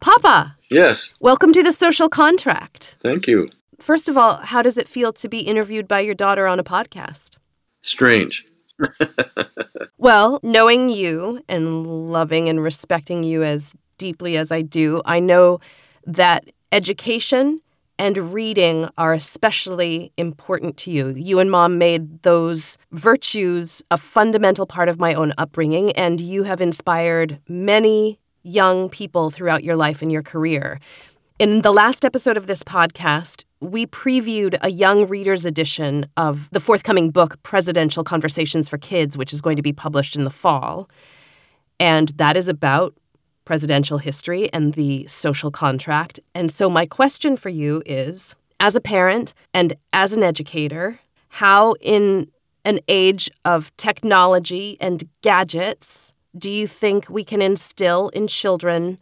Papa! 0.00 0.56
Yes. 0.70 1.14
Welcome 1.20 1.52
to 1.52 1.62
the 1.62 1.72
social 1.72 2.08
contract. 2.08 2.96
Thank 3.02 3.26
you. 3.26 3.50
First 3.78 4.08
of 4.08 4.16
all, 4.16 4.36
how 4.36 4.62
does 4.62 4.78
it 4.78 4.88
feel 4.88 5.12
to 5.12 5.28
be 5.28 5.40
interviewed 5.40 5.86
by 5.86 6.00
your 6.00 6.14
daughter 6.14 6.46
on 6.46 6.58
a 6.58 6.64
podcast? 6.64 7.36
Strange. 7.82 8.46
well, 9.98 10.40
knowing 10.42 10.88
you 10.88 11.42
and 11.50 11.86
loving 12.10 12.48
and 12.48 12.62
respecting 12.62 13.22
you 13.22 13.42
as 13.42 13.74
deeply 13.98 14.38
as 14.38 14.50
I 14.50 14.62
do, 14.62 15.02
I 15.04 15.20
know 15.20 15.60
that 16.06 16.46
education 16.72 17.60
and 17.98 18.32
reading 18.32 18.88
are 18.96 19.12
especially 19.12 20.12
important 20.16 20.78
to 20.78 20.90
you. 20.90 21.08
You 21.08 21.40
and 21.40 21.50
mom 21.50 21.76
made 21.76 22.22
those 22.22 22.78
virtues 22.92 23.84
a 23.90 23.98
fundamental 23.98 24.64
part 24.64 24.88
of 24.88 24.98
my 24.98 25.12
own 25.12 25.34
upbringing, 25.36 25.92
and 25.92 26.22
you 26.22 26.44
have 26.44 26.62
inspired 26.62 27.38
many 27.46 28.18
young 28.42 28.88
people 28.88 29.30
throughout 29.30 29.64
your 29.64 29.76
life 29.76 30.02
and 30.02 30.10
your 30.10 30.22
career. 30.22 30.80
In 31.38 31.62
the 31.62 31.72
last 31.72 32.04
episode 32.04 32.36
of 32.36 32.46
this 32.46 32.62
podcast, 32.62 33.44
we 33.60 33.86
previewed 33.86 34.58
a 34.62 34.70
young 34.70 35.06
reader's 35.06 35.46
edition 35.46 36.06
of 36.16 36.48
the 36.50 36.60
forthcoming 36.60 37.10
book, 37.10 37.42
Presidential 37.42 38.04
Conversations 38.04 38.68
for 38.68 38.78
Kids, 38.78 39.16
which 39.16 39.32
is 39.32 39.40
going 39.40 39.56
to 39.56 39.62
be 39.62 39.72
published 39.72 40.16
in 40.16 40.24
the 40.24 40.30
fall. 40.30 40.88
And 41.78 42.08
that 42.16 42.36
is 42.36 42.48
about 42.48 42.94
presidential 43.44 43.98
history 43.98 44.52
and 44.52 44.74
the 44.74 45.06
social 45.06 45.50
contract. 45.50 46.20
And 46.34 46.50
so, 46.50 46.70
my 46.70 46.86
question 46.86 47.36
for 47.36 47.48
you 47.48 47.82
is 47.86 48.34
as 48.60 48.76
a 48.76 48.80
parent 48.80 49.34
and 49.54 49.72
as 49.92 50.12
an 50.12 50.22
educator, 50.22 51.00
how 51.28 51.74
in 51.80 52.30
an 52.64 52.80
age 52.88 53.30
of 53.44 53.74
technology 53.76 54.76
and 54.80 55.04
gadgets 55.22 56.12
do 56.36 56.50
you 56.50 56.66
think 56.66 57.08
we 57.08 57.24
can 57.24 57.42
instill 57.42 58.08
in 58.10 58.26
children 58.26 58.98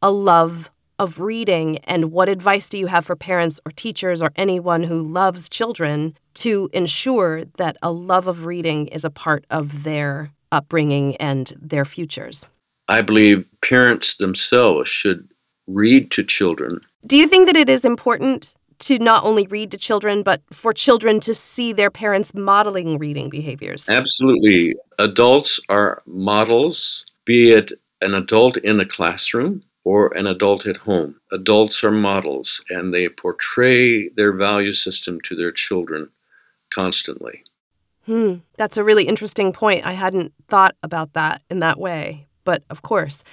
a 0.00 0.10
love 0.10 0.70
of 0.98 1.20
reading? 1.20 1.78
And 1.78 2.12
what 2.12 2.28
advice 2.28 2.68
do 2.68 2.78
you 2.78 2.86
have 2.86 3.06
for 3.06 3.16
parents 3.16 3.60
or 3.64 3.72
teachers 3.72 4.22
or 4.22 4.30
anyone 4.36 4.84
who 4.84 5.02
loves 5.02 5.48
children 5.48 6.16
to 6.34 6.68
ensure 6.72 7.44
that 7.56 7.76
a 7.82 7.90
love 7.90 8.26
of 8.26 8.46
reading 8.46 8.86
is 8.88 9.04
a 9.04 9.10
part 9.10 9.44
of 9.50 9.82
their 9.82 10.30
upbringing 10.52 11.16
and 11.16 11.52
their 11.60 11.84
futures? 11.84 12.46
I 12.88 13.02
believe 13.02 13.44
parents 13.62 14.16
themselves 14.16 14.88
should 14.88 15.28
read 15.66 16.10
to 16.12 16.24
children. 16.24 16.80
Do 17.06 17.16
you 17.16 17.28
think 17.28 17.46
that 17.46 17.56
it 17.56 17.68
is 17.68 17.84
important 17.84 18.54
to 18.80 18.98
not 18.98 19.24
only 19.24 19.46
read 19.46 19.70
to 19.72 19.78
children, 19.78 20.22
but 20.22 20.42
for 20.52 20.72
children 20.72 21.20
to 21.20 21.34
see 21.34 21.72
their 21.72 21.90
parents 21.90 22.34
modeling 22.34 22.98
reading 22.98 23.28
behaviors. 23.28 23.88
Absolutely. 23.88 24.74
Adults 24.98 25.60
are 25.68 26.02
models, 26.06 27.04
be 27.24 27.52
it 27.52 27.72
an 28.00 28.14
adult 28.14 28.56
in 28.58 28.80
a 28.80 28.86
classroom 28.86 29.62
or 29.84 30.16
an 30.16 30.26
adult 30.26 30.66
at 30.66 30.76
home. 30.76 31.16
Adults 31.32 31.82
are 31.82 31.90
models 31.90 32.62
and 32.70 32.92
they 32.92 33.08
portray 33.08 34.08
their 34.10 34.32
value 34.32 34.72
system 34.72 35.20
to 35.22 35.34
their 35.34 35.52
children 35.52 36.08
constantly. 36.70 37.42
Hmm, 38.06 38.36
that's 38.56 38.76
a 38.76 38.84
really 38.84 39.04
interesting 39.04 39.52
point. 39.52 39.86
I 39.86 39.92
hadn't 39.92 40.32
thought 40.48 40.74
about 40.82 41.12
that 41.14 41.42
in 41.50 41.58
that 41.58 41.78
way. 41.78 42.26
But 42.44 42.62
of 42.70 42.82
course, 42.82 43.24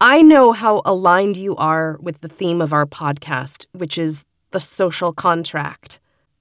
I 0.00 0.20
know 0.20 0.52
how 0.52 0.82
aligned 0.84 1.36
you 1.36 1.56
are 1.56 1.96
with 2.00 2.20
the 2.20 2.28
theme 2.28 2.60
of 2.60 2.72
our 2.72 2.84
podcast, 2.84 3.66
which 3.72 3.96
is 3.96 4.24
the 4.52 4.60
social 4.60 5.12
contract. 5.12 5.98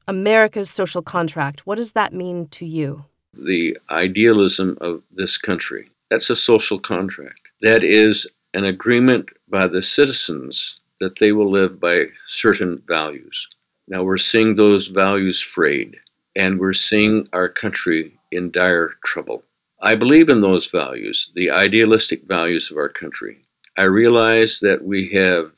America's 0.08 0.70
social 0.70 1.02
contract. 1.02 1.66
What 1.66 1.76
does 1.76 1.94
that 1.94 2.14
mean 2.14 2.48
to 2.50 2.66
you? 2.66 3.06
The 3.34 3.78
idealism 3.90 4.78
of 4.82 5.02
this 5.12 5.38
country. 5.38 5.90
That's 6.10 6.30
a 6.30 6.36
social 6.36 6.80
contract. 6.80 7.40
That 7.62 7.84
is 7.84 8.28
an 8.54 8.66
agreement 8.66 9.30
by 9.48 9.68
the 9.68 9.82
citizens 9.82 10.80
that 11.00 11.18
they 11.20 11.32
will 11.32 11.50
live 11.50 11.80
by 11.80 12.06
certain 12.28 12.82
values. 12.88 13.48
Now 13.88 14.04
we're 14.04 14.18
seeing 14.18 14.56
those 14.56 14.88
values 14.88 15.42
frayed, 15.42 15.96
and 16.36 16.60
we're 16.60 16.74
seeing 16.74 17.28
our 17.34 17.50
country 17.50 18.14
in 18.32 18.52
dire 18.52 18.92
trouble. 19.04 19.44
I 19.82 19.96
believe 19.96 20.30
in 20.30 20.42
those 20.42 20.68
values, 20.68 21.32
the 21.36 21.50
idealistic 21.50 22.24
values 22.28 22.70
of 22.70 22.78
our 22.78 22.90
country. 22.90 23.38
I 23.78 23.84
realize 23.84 24.60
that 24.60 24.84
we 24.84 25.10
have 25.14 25.52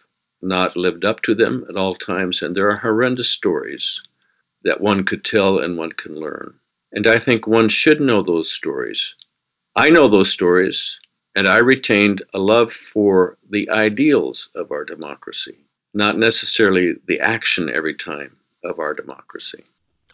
not 0.44 0.76
lived 0.76 1.06
up 1.06 1.22
to 1.24 1.34
them 1.34 1.66
at 1.70 1.76
all 1.76 1.96
times, 1.96 2.42
and 2.42 2.56
there 2.56 2.70
are 2.70 2.78
horrendous 2.78 3.30
stories 3.30 4.02
that 4.64 4.82
one 4.82 5.04
could 5.04 5.24
tell 5.24 5.60
and 5.60 5.78
one 5.78 5.92
can 5.92 6.16
learn. 6.16 6.54
And 6.92 7.08
I 7.08 7.20
think 7.20 7.48
one 7.48 7.70
should 7.70 8.00
know 8.00 8.22
those 8.22 8.52
stories. 8.52 9.16
I 9.76 9.90
know 9.90 10.08
those 10.08 10.32
stories, 10.32 11.00
and 11.36 11.48
I 11.48 11.58
retained 11.58 12.24
a 12.34 12.40
love 12.40 12.72
for 12.72 13.38
the 13.50 13.70
ideals 13.70 14.50
of 14.56 14.72
our 14.72 14.86
democracy, 14.86 15.66
not 15.94 16.18
necessarily 16.18 16.94
the 17.08 17.20
action 17.20 17.70
every 17.70 17.96
time 17.96 18.38
of 18.64 18.80
our 18.80 18.94
democracy. 18.94 19.64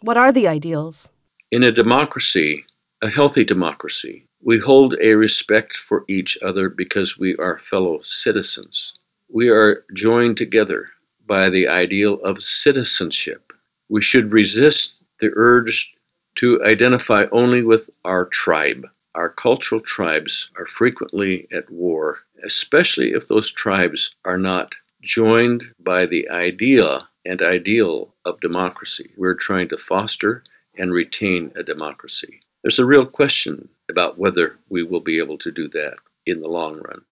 What 0.00 0.16
are 0.16 0.32
the 0.32 0.48
ideals? 0.48 1.10
In 1.50 1.62
a 1.62 1.72
democracy, 1.72 2.64
a 3.02 3.10
healthy 3.10 3.44
democracy, 3.44 4.24
we 4.42 4.58
hold 4.58 4.96
a 5.02 5.14
respect 5.14 5.76
for 5.76 6.04
each 6.08 6.38
other 6.42 6.70
because 6.70 7.18
we 7.18 7.36
are 7.36 7.58
fellow 7.58 8.00
citizens. 8.02 8.94
We 9.32 9.48
are 9.48 9.84
joined 9.94 10.36
together 10.36 10.88
by 11.26 11.50
the 11.50 11.68
ideal 11.68 12.20
of 12.24 12.42
citizenship. 12.42 13.52
We 13.88 14.02
should 14.02 14.32
resist 14.32 15.04
the 15.20 15.30
urge 15.34 15.94
to 16.36 16.62
identify 16.64 17.26
only 17.30 17.62
with 17.62 17.90
our 18.04 18.24
tribe. 18.26 18.86
Our 19.14 19.28
cultural 19.28 19.80
tribes 19.80 20.50
are 20.58 20.66
frequently 20.66 21.46
at 21.52 21.70
war, 21.70 22.18
especially 22.44 23.12
if 23.12 23.28
those 23.28 23.52
tribes 23.52 24.14
are 24.24 24.38
not 24.38 24.72
joined 25.02 25.62
by 25.78 26.06
the 26.06 26.28
idea 26.30 27.08
and 27.24 27.40
ideal 27.40 28.14
of 28.24 28.40
democracy. 28.40 29.10
We're 29.16 29.34
trying 29.34 29.68
to 29.68 29.78
foster 29.78 30.42
and 30.76 30.92
retain 30.92 31.52
a 31.56 31.62
democracy. 31.62 32.40
There's 32.62 32.78
a 32.78 32.86
real 32.86 33.06
question 33.06 33.68
about 33.88 34.18
whether 34.18 34.56
we 34.68 34.82
will 34.82 35.00
be 35.00 35.18
able 35.18 35.38
to 35.38 35.50
do 35.50 35.68
that 35.68 35.96
in 36.26 36.40
the 36.40 36.48
long 36.48 36.80
run. 36.80 37.02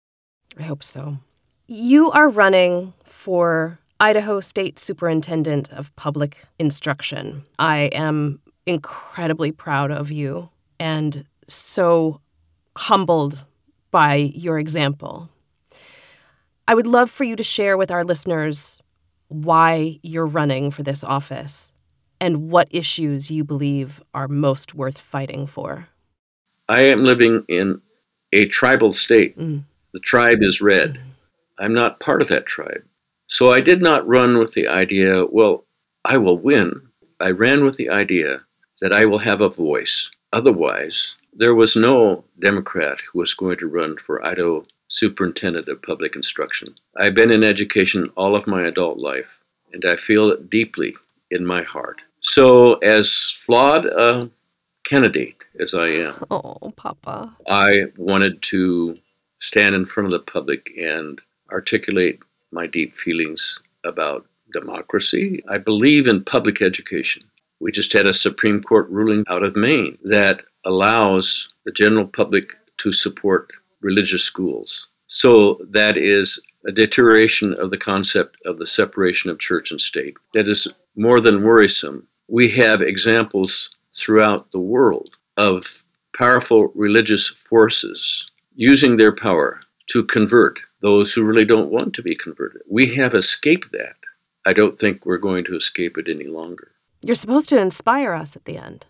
I 0.58 0.62
hope 0.62 0.82
so. 0.82 1.18
You 1.70 2.10
are 2.12 2.30
running 2.30 2.94
for 3.04 3.78
Idaho 4.00 4.40
State 4.40 4.78
Superintendent 4.78 5.70
of 5.70 5.94
Public 5.96 6.44
Instruction. 6.58 7.44
I 7.58 7.90
am 7.92 8.40
incredibly 8.64 9.52
proud 9.52 9.90
of 9.90 10.10
you 10.10 10.48
and 10.80 11.26
so 11.46 12.22
humbled 12.75 13.44
by 13.90 14.14
your 14.14 14.58
example. 14.58 15.28
I 16.66 16.75
would 16.75 16.87
love 16.87 17.10
for 17.10 17.25
you 17.25 17.37
to 17.37 17.42
share 17.42 17.76
with 17.76 17.90
our 17.90 18.02
listeners 18.02 18.80
why 19.28 20.00
you're 20.02 20.26
running 20.26 20.70
for 20.70 20.82
this 20.82 21.04
office 21.04 21.75
and 22.18 22.50
what 22.50 22.68
issues 22.70 23.30
you 23.30 23.44
believe 23.44 24.02
are 24.14 24.26
most 24.26 24.75
worth 24.75 24.96
fighting 24.96 25.46
for. 25.46 25.88
I 26.66 26.80
am 26.87 27.04
living 27.04 27.44
in 27.46 27.82
a 28.32 28.46
tribal 28.46 28.94
state. 28.94 29.38
Mm. 29.38 29.64
The 29.92 30.00
tribe 30.00 30.38
is 30.40 30.62
red. 30.62 30.94
Mm. 30.94 31.07
I'm 31.58 31.74
not 31.74 32.00
part 32.00 32.22
of 32.22 32.28
that 32.28 32.46
tribe. 32.46 32.85
So 33.26 33.52
I 33.52 33.61
did 33.61 33.83
not 33.83 34.06
run 34.09 34.38
with 34.38 34.54
the 34.54 34.68
idea, 34.68 35.26
well, 35.26 35.64
I 36.04 36.16
will 36.16 36.38
win. 36.38 36.80
I 37.20 37.30
ran 37.30 37.64
with 37.64 37.76
the 37.76 37.90
idea 37.90 38.40
that 38.80 38.92
I 38.92 39.04
will 39.04 39.18
have 39.18 39.40
a 39.40 39.48
voice. 39.48 40.11
Otherwise, 40.33 41.14
there 41.33 41.54
was 41.54 41.76
no 41.76 42.24
Democrat 42.40 42.98
who 43.00 43.18
was 43.18 43.35
going 43.35 43.59
to 43.59 43.66
run 43.66 43.96
for 43.98 44.24
Idaho 44.24 44.66
Superintendent 44.88 45.68
of 45.68 45.83
Public 45.83 46.16
Instruction. 46.16 46.74
I've 46.96 47.14
been 47.14 47.30
in 47.30 47.44
education 47.44 48.11
all 48.16 48.35
of 48.35 48.46
my 48.46 48.66
adult 48.66 48.98
life, 48.98 49.28
and 49.72 49.85
I 49.85 49.96
feel 49.96 50.30
it 50.30 50.48
deeply 50.48 50.96
in 51.30 51.44
my 51.44 51.62
heart. 51.62 52.00
So, 52.22 52.74
as 52.76 53.12
flawed 53.12 53.87
a 53.87 54.30
candidate 54.85 55.37
as 55.61 55.74
I 55.74 55.88
am, 55.88 56.14
oh, 56.30 56.56
Papa, 56.76 57.37
I 57.46 57.85
wanted 57.96 58.42
to 58.42 58.98
stand 59.40 59.74
in 59.74 59.87
front 59.87 60.06
of 60.06 60.12
the 60.12 60.33
public 60.33 60.70
and 60.80 61.20
articulate 61.50 62.20
my 62.52 62.66
deep 62.66 62.94
feelings 62.94 63.61
about 63.84 64.26
democracy. 64.52 65.42
I 65.48 65.58
believe 65.58 66.06
in 66.06 66.24
public 66.24 66.62
education. 66.62 67.22
We 67.61 67.72
just 67.72 67.92
had 67.92 68.06
a 68.06 68.14
Supreme 68.14 68.62
Court 68.62 68.88
ruling 68.88 69.24
out 69.28 69.42
of 69.42 69.56
Maine 69.56 69.98
that 70.04 70.42
allows 70.64 71.48
the 71.64 71.72
general 71.72 72.06
public 72.06 72.52
to 72.78 72.92
support 72.92 73.50
religious 73.80 74.22
schools. 74.22 74.87
So 75.08 75.58
that 75.70 75.96
is 75.96 76.40
a 76.66 76.72
deterioration 76.72 77.54
of 77.54 77.70
the 77.70 77.78
concept 77.78 78.37
of 78.44 78.58
the 78.58 78.66
separation 78.66 79.30
of 79.30 79.38
church 79.38 79.70
and 79.70 79.80
state. 79.80 80.16
That 80.34 80.48
is 80.48 80.68
more 80.96 81.20
than 81.20 81.44
worrisome. 81.44 82.06
We 82.28 82.50
have 82.52 82.82
examples 82.82 83.70
throughout 83.96 84.50
the 84.52 84.61
world 84.61 85.11
of 85.37 85.84
powerful 86.16 86.72
religious 86.74 87.28
forces 87.28 88.30
using 88.54 88.96
their 88.96 89.14
power 89.14 89.61
to 89.88 90.04
convert 90.04 90.58
those 90.80 91.12
who 91.12 91.22
really 91.22 91.44
don't 91.44 91.70
want 91.70 91.94
to 91.94 92.02
be 92.02 92.14
converted. 92.14 92.62
We 92.70 92.94
have 92.94 93.14
escaped 93.14 93.72
that. 93.72 93.96
I 94.46 94.52
don't 94.52 94.78
think 94.78 95.04
we're 95.04 95.18
going 95.18 95.44
to 95.44 95.56
escape 95.56 95.98
it 95.98 96.08
any 96.08 96.26
longer. 96.26 96.72
You're 97.02 97.14
supposed 97.14 97.48
to 97.50 97.60
inspire 97.60 98.12
us 98.12 98.36
at 98.36 98.44
the 98.44 98.58
end. 98.58 98.86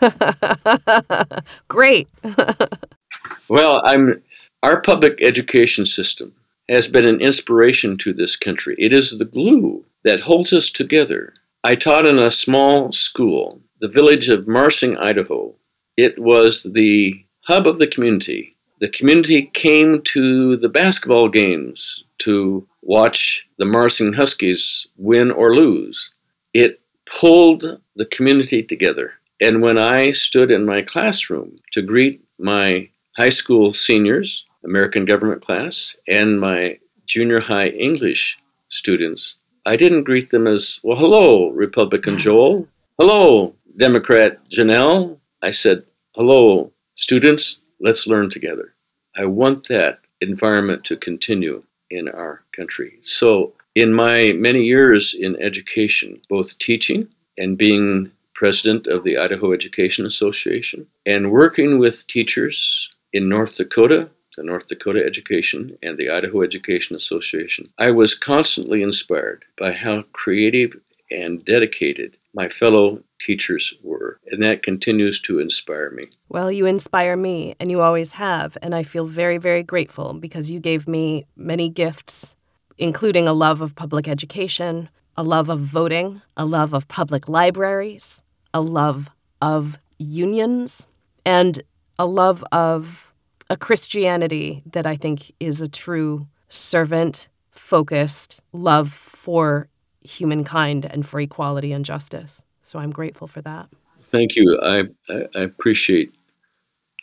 Great. 1.68 2.08
well, 3.48 3.80
I'm 3.84 4.22
our 4.62 4.80
public 4.80 5.18
education 5.22 5.86
system 5.86 6.34
has 6.68 6.86
been 6.86 7.06
an 7.06 7.20
inspiration 7.20 7.98
to 7.98 8.12
this 8.12 8.36
country. 8.36 8.76
It 8.78 8.92
is 8.92 9.18
the 9.18 9.24
glue 9.24 9.84
that 10.04 10.20
holds 10.20 10.52
us 10.52 10.70
together. 10.70 11.34
I 11.64 11.74
taught 11.74 12.06
in 12.06 12.18
a 12.18 12.30
small 12.30 12.92
school, 12.92 13.60
the 13.80 13.88
village 13.88 14.28
of 14.28 14.46
Marsing, 14.46 14.96
Idaho. 14.96 15.54
It 15.96 16.18
was 16.18 16.62
the 16.62 17.24
hub 17.46 17.66
of 17.66 17.78
the 17.78 17.86
community. 17.86 18.51
The 18.82 18.88
community 18.88 19.48
came 19.54 20.02
to 20.06 20.56
the 20.56 20.68
basketball 20.68 21.28
games 21.28 22.02
to 22.18 22.66
watch 22.82 23.46
the 23.56 23.64
Marsing 23.64 24.12
Huskies 24.12 24.88
win 24.96 25.30
or 25.30 25.54
lose. 25.54 26.10
It 26.52 26.80
pulled 27.06 27.64
the 27.94 28.06
community 28.06 28.60
together. 28.60 29.12
And 29.40 29.62
when 29.62 29.78
I 29.78 30.10
stood 30.10 30.50
in 30.50 30.66
my 30.66 30.82
classroom 30.82 31.60
to 31.74 31.80
greet 31.80 32.24
my 32.40 32.88
high 33.16 33.28
school 33.28 33.72
seniors, 33.72 34.44
American 34.64 35.04
government 35.04 35.42
class, 35.42 35.94
and 36.08 36.40
my 36.40 36.80
junior 37.06 37.38
high 37.38 37.68
English 37.68 38.36
students, 38.68 39.36
I 39.64 39.76
didn't 39.76 40.02
greet 40.02 40.30
them 40.30 40.48
as, 40.48 40.80
well, 40.82 40.98
hello, 40.98 41.50
Republican 41.50 42.18
Joel. 42.18 42.66
Hello, 42.98 43.54
Democrat 43.76 44.40
Janelle. 44.50 45.18
I 45.40 45.52
said, 45.52 45.84
hello, 46.16 46.72
students, 46.96 47.60
let's 47.78 48.08
learn 48.08 48.28
together. 48.28 48.71
I 49.16 49.26
want 49.26 49.68
that 49.68 50.00
environment 50.20 50.84
to 50.84 50.96
continue 50.96 51.62
in 51.90 52.08
our 52.08 52.42
country. 52.56 52.98
So 53.02 53.52
in 53.74 53.92
my 53.92 54.32
many 54.32 54.62
years 54.64 55.14
in 55.18 55.40
education, 55.40 56.20
both 56.28 56.58
teaching 56.58 57.08
and 57.38 57.58
being 57.58 58.10
president 58.34 58.86
of 58.86 59.04
the 59.04 59.18
Idaho 59.18 59.52
Education 59.52 60.06
Association, 60.06 60.86
and 61.06 61.30
working 61.30 61.78
with 61.78 62.06
teachers 62.06 62.88
in 63.12 63.28
North 63.28 63.56
Dakota, 63.56 64.08
the 64.36 64.42
North 64.42 64.66
Dakota 64.68 65.04
Education 65.04 65.76
and 65.82 65.98
the 65.98 66.10
Idaho 66.10 66.42
Education 66.42 66.96
Association, 66.96 67.66
I 67.78 67.90
was 67.90 68.14
constantly 68.14 68.82
inspired 68.82 69.44
by 69.58 69.72
how 69.72 70.02
creative 70.12 70.74
and 71.10 71.44
dedicated 71.44 72.16
my 72.34 72.48
fellow 72.48 73.02
teachers 73.20 73.74
were, 73.82 74.18
and 74.26 74.42
that 74.42 74.62
continues 74.62 75.20
to 75.22 75.38
inspire 75.38 75.90
me. 75.90 76.08
Well, 76.28 76.50
you 76.50 76.66
inspire 76.66 77.16
me, 77.16 77.54
and 77.60 77.70
you 77.70 77.80
always 77.80 78.12
have, 78.12 78.56
and 78.62 78.74
I 78.74 78.82
feel 78.82 79.06
very, 79.06 79.38
very 79.38 79.62
grateful 79.62 80.14
because 80.14 80.50
you 80.50 80.60
gave 80.60 80.88
me 80.88 81.26
many 81.36 81.68
gifts 81.68 82.36
including 82.78 83.28
a 83.28 83.32
love 83.32 83.60
of 83.60 83.74
public 83.74 84.08
education, 84.08 84.88
a 85.16 85.22
love 85.22 85.48
of 85.48 85.60
voting, 85.60 86.22
a 86.36 86.44
love 86.44 86.72
of 86.72 86.88
public 86.88 87.28
libraries, 87.28 88.22
a 88.54 88.60
love 88.60 89.08
of 89.40 89.78
unions, 89.98 90.86
and 91.24 91.62
a 91.98 92.06
love 92.06 92.44
of 92.50 93.12
a 93.50 93.56
Christianity 93.56 94.62
that 94.66 94.86
I 94.86 94.96
think 94.96 95.32
is 95.38 95.60
a 95.60 95.68
true 95.68 96.26
servant 96.48 97.28
focused 97.50 98.42
love 98.52 98.90
for 98.90 99.68
humankind 100.04 100.84
and 100.84 101.06
for 101.06 101.20
equality 101.20 101.72
and 101.72 101.84
justice. 101.84 102.42
So 102.62 102.78
I'm 102.78 102.90
grateful 102.90 103.26
for 103.26 103.40
that. 103.42 103.68
Thank 104.10 104.36
you. 104.36 104.58
I, 104.62 104.84
I, 105.08 105.26
I 105.34 105.40
appreciate 105.40 106.14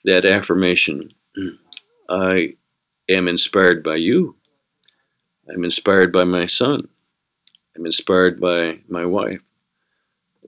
that 0.05 0.25
affirmation. 0.25 1.11
I 2.09 2.53
am 3.09 3.27
inspired 3.27 3.83
by 3.83 3.95
you. 3.95 4.35
I'm 5.53 5.63
inspired 5.63 6.11
by 6.11 6.23
my 6.23 6.45
son. 6.45 6.87
I'm 7.75 7.85
inspired 7.85 8.39
by 8.39 8.79
my 8.87 9.05
wife. 9.05 9.41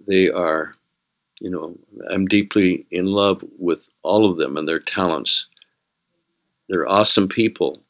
They 0.07 0.29
are, 0.29 0.73
you 1.39 1.49
know, 1.49 1.75
I'm 2.09 2.27
deeply 2.27 2.85
in 2.91 3.05
love 3.05 3.43
with 3.57 3.89
all 4.03 4.29
of 4.29 4.37
them 4.37 4.57
and 4.57 4.67
their 4.67 4.79
talents. 4.79 5.47
They're 6.69 6.87
awesome 6.87 7.27
people 7.27 7.81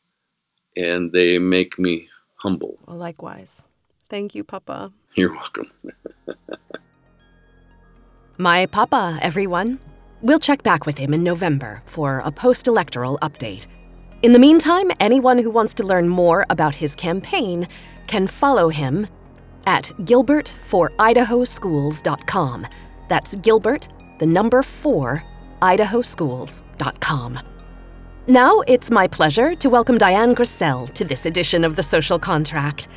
and 0.77 1.11
they 1.11 1.37
make 1.37 1.77
me 1.77 2.07
humble. 2.35 2.79
Well, 2.87 2.97
likewise. 2.97 3.67
Thank 4.11 4.35
you, 4.35 4.43
Papa. 4.43 4.91
You're 5.15 5.33
welcome. 5.33 5.71
My 8.37 8.65
papa, 8.65 9.17
everyone. 9.21 9.79
We'll 10.21 10.37
check 10.37 10.63
back 10.63 10.85
with 10.85 10.97
him 10.97 11.13
in 11.13 11.23
November 11.23 11.81
for 11.85 12.21
a 12.25 12.31
post 12.31 12.67
electoral 12.67 13.17
update. 13.21 13.67
In 14.21 14.33
the 14.33 14.39
meantime, 14.39 14.91
anyone 14.99 15.37
who 15.37 15.49
wants 15.49 15.73
to 15.75 15.85
learn 15.85 16.09
more 16.09 16.45
about 16.49 16.75
his 16.75 16.93
campaign 16.93 17.69
can 18.07 18.27
follow 18.27 18.67
him 18.67 19.07
at 19.65 19.93
gilbertforidahoschools.com. 19.99 22.67
That's 23.07 23.35
Gilbert, 23.35 23.87
the 24.19 24.25
number 24.25 24.61
four, 24.61 25.23
idahoschools.com. 25.61 27.39
Now 28.27 28.59
it's 28.67 28.91
my 28.91 29.07
pleasure 29.07 29.55
to 29.55 29.69
welcome 29.69 29.97
Dian 29.97 30.35
Griesel 30.35 30.93
to 30.95 31.05
this 31.05 31.25
edition 31.25 31.63
of 31.63 31.77
The 31.77 31.83
Social 31.83 32.19
Contract. 32.19 32.89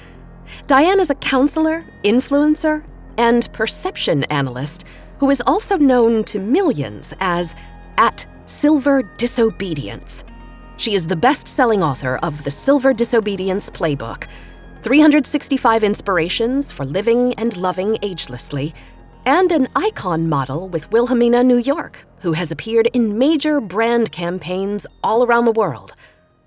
Dian 0.66 1.00
is 1.00 1.10
a 1.10 1.14
counselor, 1.16 1.84
influencer, 2.04 2.84
and 3.18 3.52
perception 3.52 4.24
analyst 4.24 4.84
who 5.18 5.30
is 5.30 5.42
also 5.46 5.76
known 5.76 6.24
to 6.24 6.38
millions 6.38 7.14
as 7.20 7.54
at 7.96 8.26
Silver 8.46 9.02
Disobedience. 9.16 10.24
She 10.76 10.94
is 10.94 11.06
the 11.06 11.16
best 11.16 11.46
selling 11.46 11.82
author 11.82 12.16
of 12.16 12.44
The 12.44 12.50
Silver 12.50 12.92
Disobedience 12.92 13.70
Playbook 13.70 14.26
365 14.82 15.82
Inspirations 15.82 16.70
for 16.70 16.84
Living 16.84 17.32
and 17.34 17.56
Loving 17.56 17.94
Agelessly, 18.02 18.74
and 19.24 19.50
an 19.50 19.66
icon 19.74 20.28
model 20.28 20.68
with 20.68 20.90
Wilhelmina, 20.92 21.42
New 21.42 21.56
York, 21.56 22.06
who 22.20 22.34
has 22.34 22.52
appeared 22.52 22.88
in 22.92 23.16
major 23.16 23.62
brand 23.62 24.12
campaigns 24.12 24.86
all 25.02 25.24
around 25.24 25.46
the 25.46 25.52
world. 25.52 25.94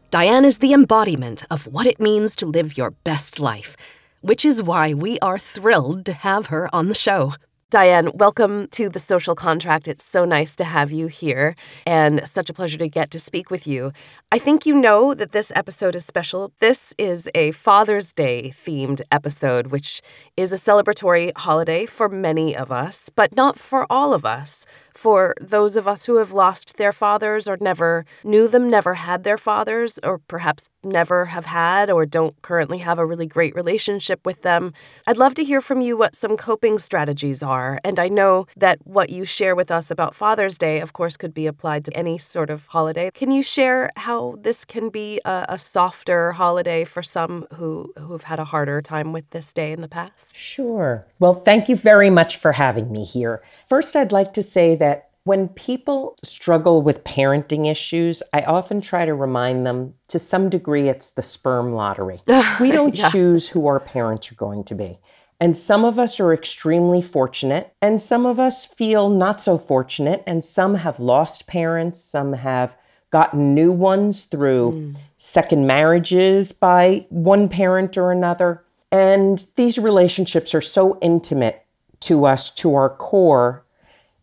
Dian 0.10 0.46
is 0.46 0.60
the 0.60 0.72
embodiment 0.72 1.44
of 1.52 1.68
what 1.68 1.86
it 1.86 2.00
means 2.00 2.34
to 2.38 2.46
live 2.46 2.78
your 2.78 2.92
best 2.92 3.42
life, 3.42 3.76
which 4.22 4.46
is 4.46 4.64
why 4.64 4.94
we 4.94 5.20
are 5.20 5.38
thrilled 5.38 6.06
to 6.06 6.14
have 6.14 6.46
her 6.46 6.74
on 6.74 6.88
the 6.88 6.96
show. 6.96 7.34
Dian, 7.70 8.12
welcome 8.14 8.70
to 8.70 8.88
the 8.88 9.00
social 9.00 9.36
contract. 9.36 9.86
It's 9.86 10.06
so 10.06 10.24
nice 10.24 10.56
to 10.56 10.64
have 10.64 10.94
you 10.94 11.08
here 11.08 11.56
and 11.86 12.26
such 12.26 12.50
a 12.50 12.54
pleasure 12.54 12.78
to 12.78 12.88
get 12.88 13.12
to 13.12 13.20
speak 13.20 13.52
with 13.52 13.68
you. 13.68 13.92
I 14.32 14.40
think 14.40 14.66
you 14.66 14.74
know 14.74 15.14
that 15.14 15.34
this 15.34 15.52
episode 15.54 15.94
is 15.94 16.06
special. 16.06 16.54
This 16.60 16.96
is 16.98 17.30
a 17.36 17.52
Father's 17.52 18.14
Day 18.14 18.54
themed 18.56 19.02
episode, 19.12 19.68
which 19.68 20.02
is 20.38 20.54
a 20.54 20.56
celebratory 20.56 21.34
holiday 21.36 21.86
for 21.86 22.08
many 22.08 22.56
of 22.56 22.72
us, 22.72 23.10
but 23.14 23.36
not 23.36 23.60
for 23.60 23.86
all 23.90 24.14
of 24.14 24.24
us 24.24 24.66
for 24.98 25.36
those 25.40 25.78
of 25.78 25.88
us 25.88 26.06
who 26.06 26.16
have 26.18 26.32
lost 26.32 26.78
their 26.78 26.92
fathers 26.92 27.48
or 27.48 27.58
never 27.62 28.04
knew 28.24 28.48
them, 28.48 28.68
never 28.68 28.96
had 28.96 29.24
their 29.24 29.38
fathers, 29.38 30.00
or 30.04 30.18
perhaps 30.18 30.70
never 30.84 31.26
have 31.26 31.46
had 31.46 31.92
or 31.92 32.06
don't 32.06 32.42
currently 32.42 32.80
have 32.80 32.98
a 32.98 33.06
really 33.06 33.28
great 33.28 33.54
relationship 33.54 34.26
with 34.26 34.42
them. 34.42 34.74
I'd 35.06 35.18
love 35.18 35.36
to 35.36 35.44
hear 35.44 35.62
from 35.62 35.82
you 35.82 35.96
what 35.98 36.16
some 36.16 36.36
coping 36.36 36.80
strategies 36.80 37.44
are. 37.44 37.80
And 37.84 38.00
I 38.00 38.08
know 38.08 38.48
that 38.56 38.80
what 38.86 39.12
you 39.12 39.24
share 39.26 39.56
with 39.56 39.70
us 39.70 39.92
about 39.92 40.16
Father's 40.16 40.58
Day, 40.58 40.80
of 40.80 40.94
course, 40.94 41.16
could 41.16 41.34
be 41.34 41.46
applied 41.46 41.86
to 41.86 41.96
any 41.96 42.18
sort 42.18 42.50
of 42.50 42.66
holiday. 42.68 43.12
Can 43.14 43.30
you 43.30 43.44
share 43.44 43.92
how 43.98 44.36
this 44.42 44.66
can 44.66 44.90
be 44.90 45.22
a, 45.26 45.46
a 45.50 45.58
softer 45.60 46.32
holiday 46.32 46.84
for 46.86 47.04
some 47.04 47.46
who, 47.56 47.94
who've 48.00 48.24
had 48.24 48.40
a 48.40 48.46
harder 48.46 48.82
time 48.82 49.14
with 49.14 49.30
this 49.30 49.54
day 49.54 49.72
in 49.72 49.82
the 49.82 49.88
past? 49.88 50.36
Sure. 50.38 51.06
Well, 51.20 51.36
thank 51.36 51.70
you 51.70 51.76
very 51.76 52.10
much 52.10 52.38
for 52.38 52.54
having 52.54 52.92
me 52.92 53.04
here. 53.04 53.44
First, 53.68 53.96
I'd 53.96 54.12
like 54.12 54.34
to 54.34 54.44
say 54.44 54.76
that 54.76 54.87
when 55.28 55.50
people 55.50 56.16
struggle 56.24 56.82
with 56.82 57.04
parenting 57.04 57.70
issues, 57.70 58.24
I 58.32 58.44
often 58.44 58.80
try 58.80 59.06
to 59.06 59.14
remind 59.14 59.68
them 59.68 59.94
to 60.08 60.20
some 60.20 60.50
degree 60.50 60.88
it's 60.88 61.10
the 61.10 61.22
sperm 61.22 61.74
lottery. 61.74 62.22
we 62.62 62.72
don't 62.72 62.98
yeah. 62.98 63.10
choose 63.10 63.50
who 63.50 63.68
our 63.68 63.82
parents 63.82 64.32
are 64.32 64.36
going 64.36 64.64
to 64.64 64.74
be. 64.74 65.00
And 65.40 65.56
some 65.56 65.84
of 65.84 66.00
us 66.00 66.22
are 66.22 66.34
extremely 66.34 67.02
fortunate, 67.02 67.76
and 67.82 68.02
some 68.02 68.26
of 68.26 68.40
us 68.40 68.66
feel 68.66 69.10
not 69.10 69.42
so 69.42 69.58
fortunate, 69.58 70.24
and 70.26 70.44
some 70.44 70.76
have 70.76 70.98
lost 71.00 71.46
parents, 71.46 72.02
some 72.02 72.32
have 72.34 72.78
gotten 73.12 73.54
new 73.54 73.72
ones 73.72 74.24
through 74.24 74.72
mm. 74.72 74.98
second 75.18 75.68
marriages 75.68 76.54
by 76.54 77.06
one 77.10 77.50
parent 77.50 77.98
or 77.98 78.14
another. 78.14 78.64
And 78.94 79.46
these 79.58 79.78
relationships 79.78 80.56
are 80.56 80.62
so 80.62 80.98
intimate 81.02 81.66
to 82.02 82.26
us, 82.26 82.50
to 82.52 82.76
our 82.76 82.90
core, 82.90 83.66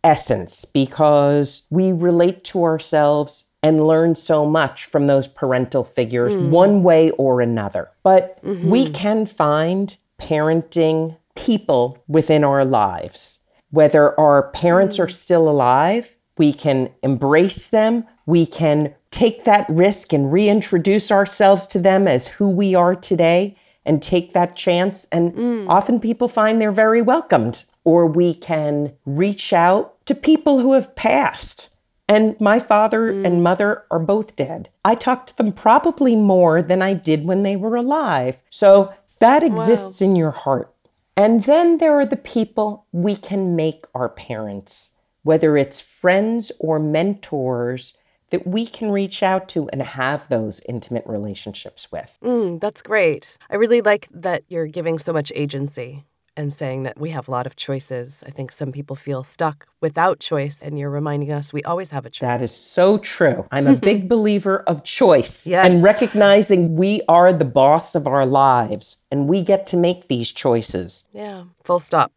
essence 0.05 0.65
because 0.65 1.67
we 1.71 1.91
relate 1.91 2.45
to 2.45 2.63
ourselves 2.63 3.47
and 3.63 3.87
learn 3.87 4.15
so 4.15 4.45
much 4.45 4.85
from 4.85 5.07
those 5.07 5.27
parental 5.27 5.85
figures, 5.85 6.37
mm. 6.37 6.51
one 6.51 6.83
way 6.83 7.11
or 7.13 7.41
another. 7.41 7.91
But 8.03 8.45
mm-hmm. 8.45 8.69
we 8.69 8.91
can 8.91 9.25
find 9.25 9.97
parenting 10.21 11.17
people 11.35 12.05
within 12.07 12.45
our 12.45 12.65
lives. 12.65 13.41
Whether 13.71 14.19
our 14.21 14.51
parents 14.51 14.99
mm. 14.99 15.05
are 15.05 15.09
still 15.09 15.49
alive, 15.49 16.15
we 16.37 16.53
can 16.53 16.91
embrace 17.03 17.69
them, 17.71 18.05
we 18.27 18.45
can 18.45 18.95
take 19.11 19.45
that 19.45 19.67
risk 19.69 20.13
and 20.13 20.33
reintroduce 20.33 21.11
ourselves 21.11 21.67
to 21.69 21.79
them 21.79 22.07
as 22.07 22.27
who 22.27 22.51
we 22.51 22.75
are 22.75 22.95
today 22.95 23.57
and 23.87 24.03
take 24.03 24.33
that 24.33 24.57
chance. 24.57 25.07
And 25.11 25.33
mm. 25.33 25.69
often 25.69 26.01
people 26.01 26.29
find 26.29 26.61
they're 26.61 26.73
very 26.73 27.03
welcomed. 27.03 27.65
Or 27.85 28.07
we 28.07 28.35
can 28.35 28.95
reach 29.05 29.53
out 29.53 29.94
to 30.07 30.15
people 30.15 30.59
who 30.61 30.73
have 30.73 30.95
passed. 30.95 31.71
And 32.09 32.39
my 32.41 32.59
father 32.59 33.13
mm. 33.13 33.27
and 33.27 33.43
mother 33.43 33.85
are 33.91 33.99
both 33.99 34.37
dead. 34.37 34.69
I 34.85 34.95
talk 34.95 35.27
to 35.29 35.37
them 35.37 35.53
probably 35.53 36.17
more 36.17 36.61
than 36.61 36.83
I 36.83 36.93
did 36.93 37.25
when 37.25 37.43
they 37.43 37.57
were 37.57 37.77
alive. 37.77 38.43
So 38.51 38.93
that 39.21 39.43
exists 39.43 40.01
wow. 40.01 40.07
in 40.07 40.17
your 40.17 40.33
heart. 40.33 40.71
And 41.17 41.45
then 41.45 41.79
there 41.79 41.99
are 41.99 42.07
the 42.07 42.17
people 42.17 42.87
we 42.93 43.17
can 43.17 43.57
make 43.57 43.87
our 43.95 44.09
parents, 44.09 44.91
whether 45.23 45.57
it's 45.57 45.81
friends 45.81 46.51
or 46.59 46.79
mentors 46.79 47.95
that 48.31 48.47
we 48.47 48.67
can 48.67 48.91
reach 48.91 49.23
out 49.23 49.49
to 49.49 49.69
and 49.69 49.81
have 49.81 50.29
those 50.29 50.61
intimate 50.69 51.05
relationships 51.07 51.91
with. 51.93 52.19
Mm, 52.23 52.61
that's 52.61 52.83
great. 52.83 53.39
I 53.49 53.57
really 53.57 53.81
like 53.81 54.09
that 54.11 54.43
you're 54.49 54.67
giving 54.67 54.99
so 54.99 55.13
much 55.13 55.31
agency 55.37 56.05
and 56.37 56.53
saying 56.53 56.83
that 56.85 56.99
we 56.99 57.11
have 57.11 57.29
a 57.29 57.31
lot 57.31 57.47
of 57.47 57.57
choices. 57.57 58.25
I 58.27 58.31
think 58.31 58.53
some 58.53 58.73
people 58.73 58.97
feel 58.97 59.25
stuck 59.25 59.67
without 59.81 60.21
choice, 60.21 60.63
and 60.63 60.79
you're 60.79 60.91
reminding 60.91 61.31
us 61.33 61.53
we 61.53 61.63
always 61.63 61.91
have 61.91 62.07
a 62.07 62.11
choice. 62.11 62.27
That 62.27 62.43
is 62.43 62.55
so 62.55 62.99
true. 62.99 63.47
I'm 63.51 63.67
a 63.67 63.77
big 63.91 64.09
believer 64.09 64.61
of 64.61 64.85
choice 64.85 65.47
yes. 65.47 65.75
and 65.75 65.83
recognizing 65.83 66.77
we 66.77 67.03
are 67.09 67.33
the 67.33 67.45
boss 67.45 67.95
of 67.95 68.07
our 68.07 68.27
lives 68.27 68.99
and 69.11 69.29
we 69.29 69.43
get 69.43 69.67
to 69.69 69.77
make 69.77 70.09
these 70.09 70.33
choices. 70.33 71.05
Yeah, 71.13 71.45
full 71.63 71.81
stop. 71.81 72.13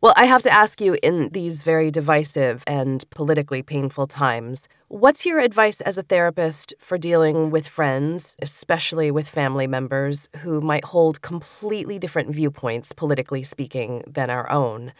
Well, 0.00 0.14
I 0.16 0.26
have 0.26 0.42
to 0.42 0.52
ask 0.52 0.80
you 0.80 0.96
in 1.02 1.30
these 1.30 1.62
very 1.62 1.90
divisive 1.90 2.64
and 2.66 3.08
politically 3.10 3.62
painful 3.62 4.06
times, 4.06 4.68
what's 4.88 5.26
your 5.26 5.38
advice 5.38 5.80
as 5.82 5.98
a 5.98 6.02
therapist 6.02 6.74
for 6.78 6.98
dealing 6.98 7.50
with 7.50 7.68
friends, 7.68 8.36
especially 8.40 9.10
with 9.10 9.28
family 9.28 9.66
members 9.66 10.28
who 10.38 10.60
might 10.60 10.84
hold 10.86 11.22
completely 11.22 11.98
different 11.98 12.34
viewpoints, 12.34 12.92
politically 12.92 13.42
speaking, 13.42 14.02
than 14.06 14.30
our 14.30 14.50
own? 14.50 14.92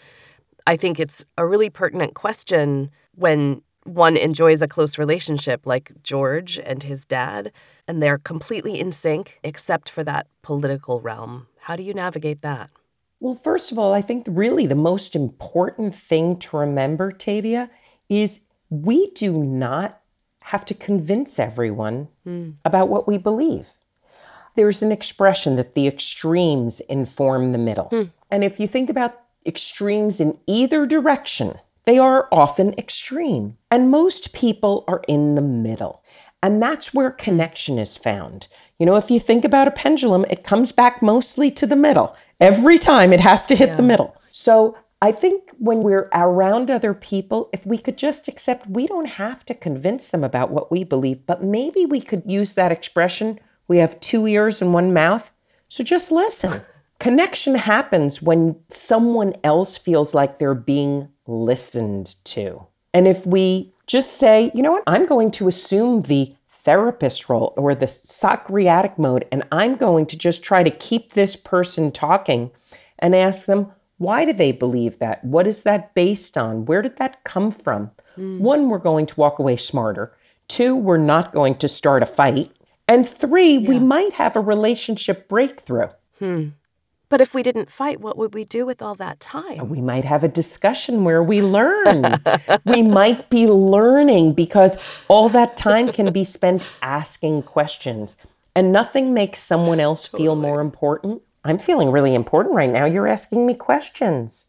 I 0.67 0.77
think 0.77 1.01
it's 1.01 1.25
a 1.37 1.47
really 1.47 1.71
pertinent 1.71 2.15
question 2.15 2.91
when 3.15 3.63
one 3.85 4.17
enjoys 4.17 4.63
a 4.63 4.69
close 4.69 4.99
relationship 4.99 5.67
like 5.67 5.91
George 6.03 6.61
and 6.65 6.83
his 6.83 7.05
dad, 7.05 7.51
and 7.89 8.03
they're 8.03 8.19
completely 8.19 8.79
in 8.79 8.93
sync 8.93 9.41
except 9.43 9.89
for 9.89 10.05
that 10.05 10.27
political 10.43 11.01
realm. 11.01 11.47
How 11.61 11.77
do 11.77 11.83
you 11.83 11.95
navigate 11.95 12.43
that? 12.43 12.71
Well, 13.21 13.35
first 13.35 13.71
of 13.71 13.79
all, 13.79 13.93
I 13.93 14.01
think 14.01 14.25
really 14.29 14.67
the 14.67 14.75
most 14.75 15.15
important 15.15 15.95
thing 15.95 16.39
to 16.39 16.57
remember, 16.57 17.13
Tavia, 17.13 17.71
is 18.09 18.41
we 18.71 19.11
do 19.11 19.45
not 19.45 20.01
have 20.45 20.65
to 20.65 20.75
convince 20.75 21.39
everyone 21.39 22.09
mm. 22.27 22.55
about 22.65 22.89
what 22.89 23.07
we 23.07 23.19
believe. 23.19 23.69
There's 24.57 24.83
an 24.83 24.91
expression 24.91 25.57
that 25.57 25.75
the 25.75 25.87
extremes 25.87 26.81
inform 26.81 27.53
the 27.53 27.59
middle. 27.59 27.89
Mm. 27.91 28.11
And 28.31 28.43
if 28.43 28.59
you 28.59 28.67
think 28.67 28.89
about 28.89 29.21
extremes 29.47 30.19
in 30.19 30.39
either 30.47 30.87
direction, 30.87 31.59
they 31.85 31.99
are 31.99 32.29
often 32.33 32.75
extreme. 32.79 33.59
And 33.71 33.91
most 33.91 34.33
people 34.33 34.85
are 34.89 35.03
in 35.07 35.35
the 35.35 35.43
middle. 35.43 36.03
And 36.43 36.63
that's 36.63 36.95
where 36.95 37.11
connection 37.11 37.79
is 37.79 37.97
found. 37.99 38.49
You 38.79 38.87
know, 38.87 38.97
if 38.97 39.11
you 39.11 39.21
think 39.21 39.45
about 39.45 39.69
a 39.69 39.73
pendulum, 39.73 40.25
it 40.31 40.43
comes 40.43 40.73
back 40.73 41.03
mostly 41.03 41.51
to 41.51 41.67
the 41.67 41.77
middle. 41.77 42.17
Every 42.41 42.79
time 42.79 43.13
it 43.13 43.21
has 43.21 43.47
to 43.47 43.57
hit 43.57 43.71
yeah. 43.71 43.77
the 43.77 43.83
middle. 43.83 44.17
So 44.33 44.77
I 45.03 45.13
think 45.13 45.51
when 45.59 45.83
we're 45.83 46.09
around 46.13 46.71
other 46.71 46.95
people, 46.95 47.51
if 47.53 47.67
we 47.67 47.79
could 47.79 47.99
just 47.99 48.29
accept 48.29 48.67
we 48.67 48.87
don't 48.87 49.09
have 49.09 49.45
to 49.47 49.55
convince 49.55 50.09
them 50.09 50.25
about 50.25 50.51
what 50.51 50.71
we 50.71 50.85
believe, 50.85 51.27
but 51.27 51.43
maybe 51.43 51.87
we 51.87 52.01
could 52.01 52.23
use 52.27 52.55
that 52.55 52.73
expression 52.73 53.39
we 53.71 53.79
have 53.79 54.01
two 54.01 54.27
ears 54.27 54.61
and 54.61 54.75
one 54.75 54.93
mouth. 54.93 55.31
So 55.69 55.85
just 55.85 56.11
listen. 56.11 56.63
Connection 56.99 57.55
happens 57.55 58.21
when 58.21 58.57
someone 58.69 59.35
else 59.45 59.79
feels 59.79 60.13
like 60.13 60.41
they're 60.41 60.57
being 60.57 61.09
listened 61.29 62.17
to. 62.25 62.67
And 62.93 63.07
if 63.07 63.25
we 63.25 63.73
just 63.87 64.15
say, 64.15 64.51
you 64.57 64.63
know 64.63 64.73
what, 64.73 64.83
I'm 64.89 65.07
going 65.07 65.31
to 65.31 65.47
assume 65.47 66.03
the 66.03 66.35
therapist 66.65 67.29
role 67.29 67.55
or 67.57 67.75
the 67.75 67.89
Socratic 67.89 68.99
mode, 68.99 69.27
and 69.33 69.45
I'm 69.51 69.77
going 69.77 70.07
to 70.07 70.17
just 70.17 70.43
try 70.43 70.63
to 70.63 70.71
keep 70.71 71.13
this 71.13 71.37
person 71.37 71.91
talking 71.91 72.51
and 72.99 73.15
ask 73.15 73.47
them, 73.47 73.73
why 73.99 74.25
do 74.25 74.33
they 74.33 74.53
believe 74.53 74.99
that? 74.99 75.25
What 75.25 75.47
is 75.47 75.63
that 75.65 75.95
based 75.95 76.39
on? 76.39 76.65
Where 76.65 76.83
did 76.83 76.97
that 76.97 77.23
come 77.25 77.51
from? 77.51 77.91
Mm. 78.17 78.39
One, 78.39 78.69
we're 78.69 78.79
going 78.79 79.07
to 79.07 79.21
walk 79.21 79.39
away 79.39 79.57
smarter. 79.57 80.17
Two, 80.49 80.75
we're 80.75 80.97
not 80.97 81.33
going 81.33 81.57
to 81.57 81.69
start 81.69 82.03
a 82.03 82.07
fight. 82.07 82.51
And 82.89 83.07
three, 83.07 83.57
yeah. 83.57 83.69
we 83.69 83.79
might 83.79 84.15
have 84.15 84.37
a 84.37 84.41
relationship 84.41 85.29
breakthrough. 85.29 85.89
Hmm. 86.19 86.49
But 87.11 87.21
if 87.21 87.35
we 87.35 87.43
didn't 87.43 87.73
fight, 87.73 88.01
what 88.01 88.17
would 88.17 88.35
we 88.35 88.45
do 88.45 88.65
with 88.65 88.81
all 88.81 88.95
that 88.95 89.19
time? 89.19 89.69
We 89.69 89.81
might 89.81 90.05
have 90.05 90.23
a 90.23 90.29
discussion 90.29 91.03
where 91.03 91.23
we 91.23 91.43
learn. 91.43 92.05
we 92.65 92.83
might 93.01 93.29
be 93.29 93.49
learning 93.49 94.35
because 94.35 94.79
all 95.09 95.29
that 95.31 95.57
time 95.57 95.91
can 95.93 96.13
be 96.13 96.23
spent 96.23 96.63
asking 96.81 97.43
questions. 97.43 98.17
And 98.55 98.73
nothing 98.73 99.13
makes 99.13 99.41
someone 99.41 99.81
else 99.81 100.07
totally. 100.07 100.23
feel 100.23 100.37
more 100.37 100.61
important. 100.61 101.23
I'm 101.45 101.59
feeling 101.59 101.91
really 101.91 102.15
important 102.15 102.55
right 102.55 102.71
now. 102.71 102.85
You're 102.85 103.09
asking 103.09 103.45
me 103.45 103.55
questions. 103.55 104.47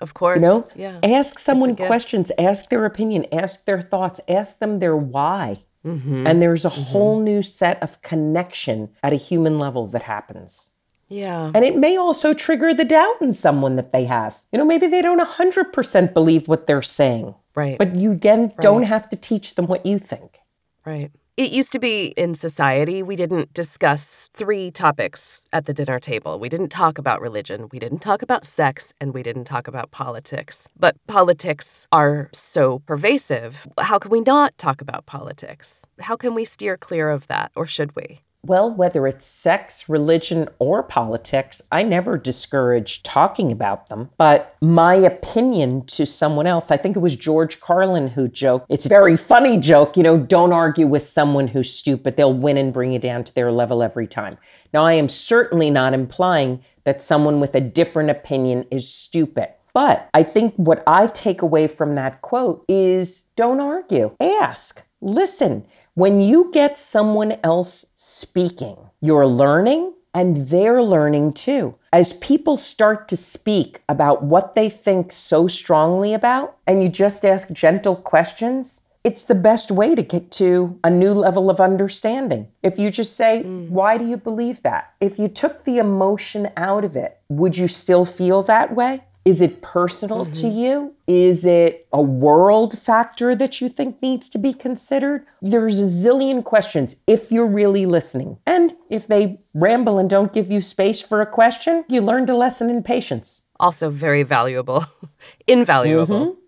Of 0.00 0.12
course. 0.14 0.36
You 0.36 0.42
know? 0.42 0.64
Yeah. 0.74 0.98
Ask 1.04 1.38
someone 1.38 1.76
questions, 1.76 2.32
ask 2.36 2.68
their 2.68 2.84
opinion, 2.84 3.26
ask 3.30 3.64
their 3.64 3.80
thoughts, 3.80 4.20
ask 4.28 4.58
them 4.58 4.80
their 4.80 4.96
why. 4.96 5.62
Mm-hmm. 5.86 6.26
And 6.26 6.42
there's 6.42 6.64
a 6.64 6.70
mm-hmm. 6.70 6.82
whole 6.82 7.20
new 7.20 7.42
set 7.42 7.80
of 7.80 8.02
connection 8.02 8.90
at 9.04 9.12
a 9.12 9.16
human 9.16 9.60
level 9.60 9.86
that 9.88 10.02
happens. 10.02 10.70
Yeah. 11.10 11.50
And 11.54 11.64
it 11.64 11.76
may 11.76 11.96
also 11.96 12.32
trigger 12.32 12.72
the 12.72 12.84
doubt 12.84 13.20
in 13.20 13.32
someone 13.32 13.76
that 13.76 13.92
they 13.92 14.04
have. 14.04 14.38
You 14.52 14.58
know, 14.58 14.64
maybe 14.64 14.86
they 14.86 15.02
don't 15.02 15.20
100% 15.20 16.14
believe 16.14 16.48
what 16.48 16.66
they're 16.66 16.82
saying. 16.82 17.34
Right. 17.54 17.76
But 17.76 17.96
you, 17.96 18.12
again, 18.12 18.42
right. 18.42 18.56
don't 18.60 18.84
have 18.84 19.08
to 19.10 19.16
teach 19.16 19.56
them 19.56 19.66
what 19.66 19.84
you 19.84 19.98
think. 19.98 20.38
Right. 20.86 21.10
It 21.36 21.52
used 21.52 21.72
to 21.72 21.78
be 21.78 22.08
in 22.18 22.34
society, 22.34 23.02
we 23.02 23.16
didn't 23.16 23.54
discuss 23.54 24.28
three 24.34 24.70
topics 24.70 25.46
at 25.54 25.64
the 25.64 25.72
dinner 25.72 25.98
table. 25.98 26.38
We 26.38 26.50
didn't 26.50 26.68
talk 26.68 26.98
about 26.98 27.22
religion, 27.22 27.68
we 27.72 27.78
didn't 27.78 28.00
talk 28.00 28.20
about 28.20 28.44
sex, 28.44 28.92
and 29.00 29.14
we 29.14 29.22
didn't 29.22 29.44
talk 29.44 29.66
about 29.66 29.90
politics. 29.90 30.68
But 30.78 30.96
politics 31.06 31.86
are 31.92 32.28
so 32.34 32.80
pervasive. 32.80 33.66
How 33.78 33.98
can 33.98 34.10
we 34.10 34.20
not 34.20 34.58
talk 34.58 34.82
about 34.82 35.06
politics? 35.06 35.82
How 36.00 36.14
can 36.14 36.34
we 36.34 36.44
steer 36.44 36.76
clear 36.76 37.08
of 37.08 37.26
that, 37.28 37.52
or 37.56 37.64
should 37.64 37.96
we? 37.96 38.20
Well, 38.42 38.72
whether 38.72 39.06
it's 39.06 39.26
sex, 39.26 39.88
religion, 39.88 40.48
or 40.58 40.82
politics, 40.82 41.60
I 41.70 41.82
never 41.82 42.16
discourage 42.16 43.02
talking 43.02 43.52
about 43.52 43.88
them. 43.88 44.10
But 44.16 44.56
my 44.62 44.94
opinion 44.94 45.84
to 45.86 46.06
someone 46.06 46.46
else, 46.46 46.70
I 46.70 46.78
think 46.78 46.96
it 46.96 47.00
was 47.00 47.16
George 47.16 47.60
Carlin 47.60 48.08
who 48.08 48.28
joked, 48.28 48.66
it's 48.70 48.86
a 48.86 48.88
very 48.88 49.16
funny 49.16 49.58
joke, 49.58 49.94
you 49.96 50.02
know, 50.02 50.16
don't 50.16 50.54
argue 50.54 50.86
with 50.86 51.06
someone 51.06 51.48
who's 51.48 51.70
stupid. 51.70 52.16
They'll 52.16 52.32
win 52.32 52.56
and 52.56 52.72
bring 52.72 52.92
you 52.92 52.98
down 52.98 53.24
to 53.24 53.34
their 53.34 53.52
level 53.52 53.82
every 53.82 54.06
time. 54.06 54.38
Now, 54.72 54.86
I 54.86 54.94
am 54.94 55.10
certainly 55.10 55.70
not 55.70 55.92
implying 55.92 56.64
that 56.84 57.02
someone 57.02 57.40
with 57.40 57.54
a 57.54 57.60
different 57.60 58.08
opinion 58.08 58.64
is 58.70 58.88
stupid. 58.88 59.48
But 59.74 60.08
I 60.14 60.22
think 60.22 60.54
what 60.56 60.82
I 60.86 61.06
take 61.08 61.42
away 61.42 61.66
from 61.66 61.94
that 61.94 62.22
quote 62.22 62.64
is 62.68 63.24
don't 63.36 63.60
argue, 63.60 64.16
ask, 64.18 64.82
listen. 65.00 65.66
When 65.94 66.20
you 66.20 66.50
get 66.52 66.78
someone 66.78 67.36
else 67.42 67.86
speaking, 67.96 68.76
you're 69.00 69.26
learning 69.26 69.94
and 70.14 70.48
they're 70.48 70.82
learning 70.82 71.32
too. 71.32 71.74
As 71.92 72.12
people 72.14 72.56
start 72.56 73.08
to 73.08 73.16
speak 73.16 73.82
about 73.88 74.22
what 74.22 74.54
they 74.54 74.70
think 74.70 75.10
so 75.10 75.48
strongly 75.48 76.14
about, 76.14 76.56
and 76.64 76.80
you 76.80 76.88
just 76.88 77.24
ask 77.24 77.50
gentle 77.50 77.96
questions, 77.96 78.82
it's 79.02 79.24
the 79.24 79.34
best 79.34 79.72
way 79.72 79.96
to 79.96 80.02
get 80.02 80.30
to 80.32 80.78
a 80.84 80.90
new 80.90 81.12
level 81.12 81.50
of 81.50 81.60
understanding. 81.60 82.48
If 82.62 82.78
you 82.78 82.90
just 82.90 83.16
say, 83.16 83.42
mm. 83.44 83.68
Why 83.68 83.98
do 83.98 84.06
you 84.06 84.16
believe 84.16 84.62
that? 84.62 84.94
If 85.00 85.18
you 85.18 85.26
took 85.26 85.64
the 85.64 85.78
emotion 85.78 86.50
out 86.56 86.84
of 86.84 86.96
it, 86.96 87.18
would 87.28 87.56
you 87.56 87.66
still 87.66 88.04
feel 88.04 88.42
that 88.44 88.74
way? 88.74 89.04
Is 89.24 89.40
it 89.40 89.60
personal 89.60 90.24
mm-hmm. 90.24 90.40
to 90.40 90.48
you? 90.48 90.94
Is 91.06 91.44
it 91.44 91.86
a 91.92 92.00
world 92.00 92.78
factor 92.78 93.36
that 93.36 93.60
you 93.60 93.68
think 93.68 94.00
needs 94.00 94.28
to 94.30 94.38
be 94.38 94.54
considered? 94.54 95.26
There's 95.42 95.78
a 95.78 95.82
zillion 95.82 96.42
questions 96.42 96.96
if 97.06 97.30
you're 97.30 97.46
really 97.46 97.84
listening. 97.84 98.38
And 98.46 98.72
if 98.88 99.06
they 99.06 99.38
ramble 99.52 99.98
and 99.98 100.08
don't 100.08 100.32
give 100.32 100.50
you 100.50 100.62
space 100.62 101.02
for 101.02 101.20
a 101.20 101.26
question, 101.26 101.84
you 101.88 102.00
learned 102.00 102.30
a 102.30 102.36
lesson 102.36 102.70
in 102.70 102.82
patience. 102.82 103.42
Also, 103.58 103.90
very 103.90 104.22
valuable, 104.22 104.86
invaluable. 105.46 106.26
Mm-hmm. 106.26 106.40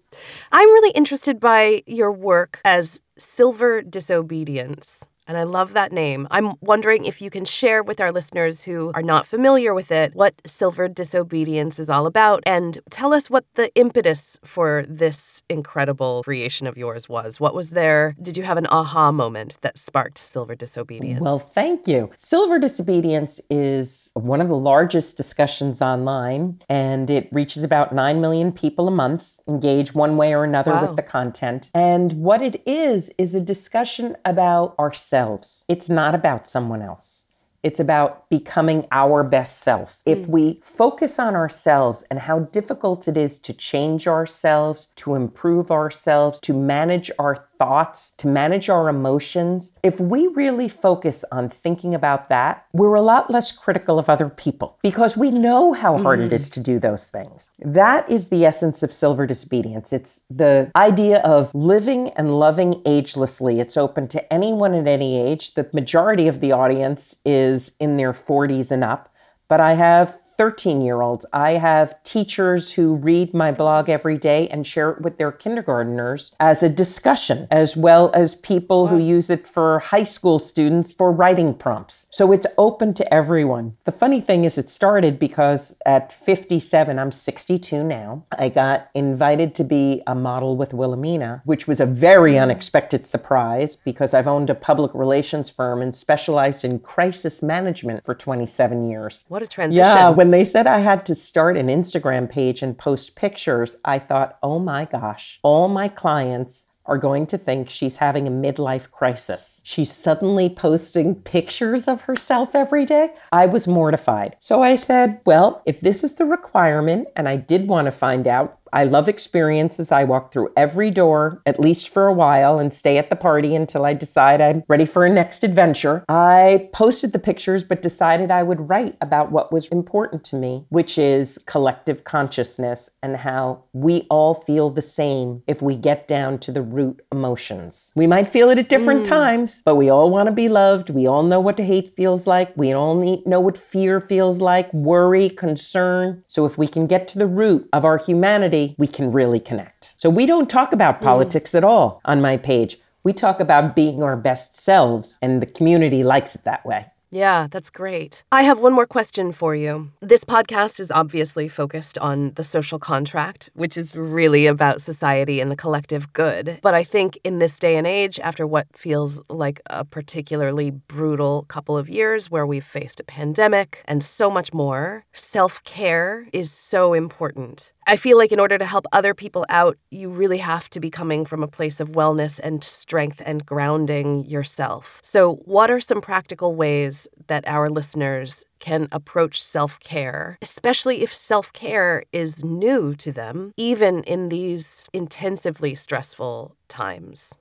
I'm 0.50 0.68
really 0.68 0.92
interested 0.92 1.40
by 1.40 1.82
your 1.86 2.10
work 2.10 2.60
as 2.64 3.02
Silver 3.18 3.82
Disobedience. 3.82 5.08
And 5.26 5.36
I 5.36 5.44
love 5.44 5.72
that 5.72 5.92
name. 5.92 6.26
I'm 6.30 6.54
wondering 6.60 7.04
if 7.04 7.22
you 7.22 7.30
can 7.30 7.44
share 7.44 7.82
with 7.82 8.00
our 8.00 8.12
listeners 8.12 8.64
who 8.64 8.90
are 8.94 9.02
not 9.02 9.26
familiar 9.26 9.72
with 9.72 9.90
it 9.90 10.14
what 10.14 10.34
Silver 10.46 10.88
Disobedience 10.88 11.78
is 11.78 11.88
all 11.88 12.06
about 12.06 12.42
and 12.46 12.78
tell 12.90 13.14
us 13.14 13.30
what 13.30 13.44
the 13.54 13.72
impetus 13.74 14.38
for 14.44 14.84
this 14.88 15.42
incredible 15.48 16.22
creation 16.24 16.66
of 16.66 16.76
yours 16.76 17.08
was. 17.08 17.38
What 17.38 17.54
was 17.54 17.70
there? 17.70 18.14
Did 18.20 18.36
you 18.36 18.42
have 18.44 18.56
an 18.56 18.66
aha 18.68 19.12
moment 19.12 19.56
that 19.60 19.78
sparked 19.78 20.18
Silver 20.18 20.54
Disobedience? 20.54 21.20
Well, 21.20 21.38
thank 21.38 21.86
you. 21.86 22.10
Silver 22.16 22.58
Disobedience 22.58 23.40
is 23.48 24.10
one 24.14 24.40
of 24.40 24.48
the 24.48 24.56
largest 24.56 25.16
discussions 25.16 25.80
online, 25.80 26.60
and 26.68 27.10
it 27.10 27.28
reaches 27.32 27.62
about 27.62 27.94
9 27.94 28.20
million 28.20 28.52
people 28.52 28.88
a 28.88 28.90
month 28.90 29.38
engage 29.48 29.94
one 29.94 30.16
way 30.16 30.34
or 30.34 30.44
another 30.44 30.72
wow. 30.72 30.86
with 30.86 30.96
the 30.96 31.02
content. 31.02 31.70
And 31.74 32.12
what 32.14 32.42
it 32.42 32.62
is, 32.66 33.10
is 33.18 33.34
a 33.34 33.40
discussion 33.40 34.16
about 34.24 34.74
ourselves. 35.12 35.64
It's 35.68 35.88
not 35.88 36.14
about 36.14 36.48
someone 36.48 36.82
else. 36.82 37.26
It's 37.62 37.78
about 37.78 38.28
becoming 38.28 38.88
our 38.90 39.22
best 39.22 39.60
self. 39.60 39.98
Mm. 40.06 40.12
If 40.12 40.26
we 40.26 40.60
focus 40.64 41.18
on 41.18 41.36
ourselves 41.36 42.02
and 42.10 42.18
how 42.18 42.40
difficult 42.40 43.06
it 43.06 43.16
is 43.16 43.38
to 43.40 43.52
change 43.52 44.08
ourselves, 44.08 44.88
to 44.96 45.14
improve 45.14 45.70
ourselves, 45.70 46.40
to 46.40 46.52
manage 46.52 47.10
our 47.18 47.48
thoughts, 47.62 48.12
to 48.16 48.26
manage 48.26 48.68
our 48.68 48.88
emotions, 48.88 49.70
if 49.84 50.00
we 50.00 50.26
really 50.26 50.68
focus 50.68 51.24
on 51.30 51.48
thinking 51.48 51.94
about 51.94 52.28
that, 52.28 52.66
we're 52.72 52.94
a 52.94 53.00
lot 53.00 53.30
less 53.30 53.52
critical 53.52 54.00
of 54.00 54.10
other 54.10 54.28
people 54.28 54.78
because 54.82 55.16
we 55.16 55.30
know 55.30 55.72
how 55.72 55.96
hard 55.96 56.18
mm. 56.18 56.26
it 56.26 56.32
is 56.32 56.50
to 56.50 56.58
do 56.58 56.80
those 56.80 57.08
things. 57.08 57.52
That 57.60 58.10
is 58.10 58.30
the 58.30 58.44
essence 58.44 58.82
of 58.82 58.92
silver 58.92 59.28
disobedience. 59.28 59.92
It's 59.92 60.22
the 60.28 60.72
idea 60.74 61.18
of 61.18 61.54
living 61.54 62.08
and 62.16 62.36
loving 62.36 62.82
agelessly. 62.82 63.60
It's 63.60 63.76
open 63.76 64.08
to 64.08 64.32
anyone 64.32 64.74
at 64.74 64.88
any 64.88 65.16
age. 65.16 65.54
The 65.54 65.68
majority 65.72 66.26
of 66.26 66.40
the 66.40 66.50
audience 66.50 67.14
is 67.24 67.70
in 67.78 67.96
their 67.96 68.12
40s 68.12 68.72
and 68.72 68.82
up, 68.82 69.08
but 69.48 69.60
I 69.60 69.74
have 69.74 70.18
13 70.42 70.80
year 70.80 71.02
olds. 71.02 71.24
I 71.32 71.52
have 71.52 72.02
teachers 72.02 72.72
who 72.72 72.96
read 72.96 73.32
my 73.32 73.52
blog 73.52 73.88
every 73.88 74.18
day 74.18 74.48
and 74.48 74.66
share 74.66 74.90
it 74.90 75.00
with 75.00 75.16
their 75.16 75.30
kindergarteners 75.30 76.34
as 76.40 76.64
a 76.64 76.68
discussion, 76.68 77.46
as 77.48 77.76
well 77.76 78.10
as 78.12 78.34
people 78.34 78.82
wow. 78.82 78.88
who 78.88 78.98
use 78.98 79.30
it 79.30 79.46
for 79.46 79.78
high 79.78 80.02
school 80.02 80.40
students 80.40 80.96
for 80.96 81.12
writing 81.12 81.54
prompts. 81.54 82.08
So 82.10 82.32
it's 82.32 82.48
open 82.58 82.92
to 82.94 83.14
everyone. 83.14 83.76
The 83.84 83.92
funny 83.92 84.20
thing 84.20 84.42
is, 84.42 84.58
it 84.58 84.68
started 84.68 85.20
because 85.20 85.76
at 85.86 86.12
57, 86.12 86.98
I'm 86.98 87.12
62 87.12 87.84
now, 87.84 88.24
I 88.36 88.48
got 88.48 88.90
invited 88.94 89.54
to 89.54 89.62
be 89.62 90.02
a 90.08 90.16
model 90.16 90.56
with 90.56 90.74
Wilhelmina, 90.74 91.42
which 91.44 91.68
was 91.68 91.78
a 91.78 91.86
very 91.86 92.32
mm. 92.32 92.42
unexpected 92.42 93.06
surprise 93.06 93.76
because 93.76 94.12
I've 94.12 94.26
owned 94.26 94.50
a 94.50 94.56
public 94.56 94.92
relations 94.92 95.50
firm 95.50 95.80
and 95.82 95.94
specialized 95.94 96.64
in 96.64 96.80
crisis 96.80 97.44
management 97.44 98.04
for 98.04 98.16
27 98.16 98.90
years. 98.90 99.22
What 99.28 99.42
a 99.42 99.46
transition. 99.46 99.84
Yeah, 99.84 100.08
when 100.08 100.31
they 100.32 100.44
said 100.44 100.66
I 100.66 100.78
had 100.80 101.04
to 101.06 101.14
start 101.14 101.56
an 101.56 101.68
Instagram 101.68 102.30
page 102.30 102.62
and 102.62 102.76
post 102.76 103.16
pictures, 103.16 103.76
I 103.84 103.98
thought, 103.98 104.38
oh 104.42 104.58
my 104.58 104.84
gosh, 104.84 105.40
all 105.42 105.68
my 105.68 105.88
clients 105.88 106.66
are 106.86 106.98
going 106.98 107.26
to 107.28 107.38
think 107.38 107.70
she's 107.70 107.98
having 107.98 108.26
a 108.26 108.30
midlife 108.30 108.90
crisis. 108.90 109.60
She's 109.64 109.92
suddenly 109.92 110.48
posting 110.48 111.14
pictures 111.14 111.86
of 111.86 112.02
herself 112.02 112.54
every 112.54 112.84
day. 112.84 113.10
I 113.30 113.46
was 113.46 113.68
mortified. 113.68 114.36
So 114.40 114.62
I 114.62 114.76
said, 114.76 115.20
well, 115.24 115.62
if 115.64 115.80
this 115.80 116.02
is 116.02 116.16
the 116.16 116.24
requirement 116.24 117.08
and 117.14 117.28
I 117.28 117.36
did 117.36 117.68
want 117.68 117.86
to 117.86 117.92
find 117.92 118.26
out, 118.26 118.58
I 118.72 118.84
love 118.84 119.08
experiences. 119.08 119.92
I 119.92 120.04
walk 120.04 120.32
through 120.32 120.50
every 120.56 120.90
door, 120.90 121.42
at 121.46 121.60
least 121.60 121.88
for 121.88 122.06
a 122.06 122.12
while, 122.12 122.58
and 122.58 122.72
stay 122.72 122.98
at 122.98 123.10
the 123.10 123.16
party 123.16 123.54
until 123.54 123.84
I 123.84 123.94
decide 123.94 124.40
I'm 124.40 124.62
ready 124.68 124.86
for 124.86 125.04
a 125.04 125.12
next 125.12 125.44
adventure. 125.44 126.04
I 126.08 126.68
posted 126.72 127.12
the 127.12 127.18
pictures, 127.18 127.64
but 127.64 127.82
decided 127.82 128.30
I 128.30 128.42
would 128.42 128.68
write 128.68 128.96
about 129.00 129.32
what 129.32 129.52
was 129.52 129.68
important 129.68 130.24
to 130.24 130.36
me, 130.36 130.64
which 130.68 130.98
is 130.98 131.38
collective 131.46 132.04
consciousness 132.04 132.90
and 133.02 133.16
how 133.18 133.64
we 133.72 134.06
all 134.10 134.34
feel 134.34 134.70
the 134.70 134.82
same 134.82 135.42
if 135.46 135.60
we 135.60 135.76
get 135.76 136.08
down 136.08 136.38
to 136.38 136.52
the 136.52 136.62
root 136.62 137.00
emotions. 137.10 137.92
We 137.94 138.06
might 138.06 138.28
feel 138.28 138.50
it 138.50 138.58
at 138.58 138.68
different 138.68 139.04
mm. 139.04 139.08
times, 139.08 139.62
but 139.64 139.76
we 139.76 139.90
all 139.90 140.10
want 140.10 140.28
to 140.28 140.32
be 140.32 140.48
loved. 140.48 140.90
We 140.90 141.06
all 141.06 141.22
know 141.22 141.40
what 141.40 141.58
hate 141.58 141.94
feels 141.96 142.26
like. 142.26 142.56
We 142.56 142.72
all 142.72 142.94
need, 142.94 143.26
know 143.26 143.40
what 143.40 143.58
fear 143.58 144.00
feels 144.00 144.40
like, 144.40 144.72
worry, 144.72 145.28
concern. 145.28 146.24
So 146.28 146.46
if 146.46 146.56
we 146.56 146.66
can 146.66 146.86
get 146.86 147.08
to 147.08 147.18
the 147.18 147.26
root 147.26 147.68
of 147.72 147.84
our 147.84 147.98
humanity, 147.98 148.61
we 148.78 148.86
can 148.86 149.12
really 149.12 149.40
connect. 149.40 150.00
So 150.00 150.08
we 150.10 150.26
don't 150.26 150.48
talk 150.48 150.72
about 150.72 151.00
mm. 151.00 151.04
politics 151.04 151.54
at 151.54 151.64
all 151.64 152.00
on 152.04 152.20
my 152.20 152.36
page. 152.36 152.78
We 153.04 153.12
talk 153.12 153.40
about 153.40 153.74
being 153.74 154.02
our 154.02 154.16
best 154.16 154.56
selves, 154.56 155.18
and 155.20 155.42
the 155.42 155.46
community 155.46 156.04
likes 156.04 156.34
it 156.36 156.44
that 156.44 156.64
way. 156.64 156.86
Yeah, 157.12 157.46
that's 157.50 157.68
great. 157.68 158.24
I 158.32 158.42
have 158.44 158.58
one 158.58 158.72
more 158.72 158.86
question 158.86 159.32
for 159.32 159.54
you. 159.54 159.90
This 160.00 160.24
podcast 160.24 160.80
is 160.80 160.90
obviously 160.90 161.46
focused 161.46 161.98
on 161.98 162.32
the 162.36 162.42
social 162.42 162.78
contract, 162.78 163.50
which 163.52 163.76
is 163.76 163.94
really 163.94 164.46
about 164.46 164.80
society 164.80 165.38
and 165.38 165.50
the 165.50 165.56
collective 165.56 166.14
good. 166.14 166.58
But 166.62 166.72
I 166.72 166.84
think 166.84 167.18
in 167.22 167.38
this 167.38 167.58
day 167.58 167.76
and 167.76 167.86
age, 167.86 168.18
after 168.20 168.46
what 168.46 168.66
feels 168.72 169.20
like 169.28 169.60
a 169.66 169.84
particularly 169.84 170.70
brutal 170.70 171.44
couple 171.48 171.76
of 171.76 171.90
years 171.90 172.30
where 172.30 172.46
we've 172.46 172.64
faced 172.64 172.98
a 172.98 173.04
pandemic 173.04 173.82
and 173.84 174.02
so 174.02 174.30
much 174.30 174.54
more, 174.54 175.04
self 175.12 175.62
care 175.64 176.26
is 176.32 176.50
so 176.50 176.94
important. 176.94 177.74
I 177.86 177.96
feel 177.96 178.16
like 178.16 178.32
in 178.32 178.38
order 178.40 178.58
to 178.58 178.64
help 178.64 178.86
other 178.92 179.12
people 179.12 179.44
out, 179.48 179.76
you 179.90 180.08
really 180.08 180.38
have 180.38 180.70
to 180.70 180.80
be 180.80 180.90
coming 180.90 181.24
from 181.24 181.42
a 181.42 181.48
place 181.48 181.80
of 181.80 181.90
wellness 181.90 182.38
and 182.42 182.62
strength 182.62 183.20
and 183.24 183.44
grounding 183.44 184.24
yourself. 184.24 185.00
So, 185.02 185.36
what 185.44 185.70
are 185.70 185.80
some 185.80 186.00
practical 186.00 186.54
ways 186.54 187.08
that 187.26 187.46
our 187.46 187.68
listeners 187.68 188.44
can 188.60 188.88
approach 188.92 189.42
self 189.42 189.80
care, 189.80 190.38
especially 190.40 191.02
if 191.02 191.12
self 191.12 191.52
care 191.52 192.04
is 192.12 192.44
new 192.44 192.94
to 192.94 193.12
them, 193.12 193.52
even 193.56 194.04
in 194.04 194.28
these 194.28 194.88
intensively 194.92 195.74
stressful 195.74 196.56
times? 196.68 197.34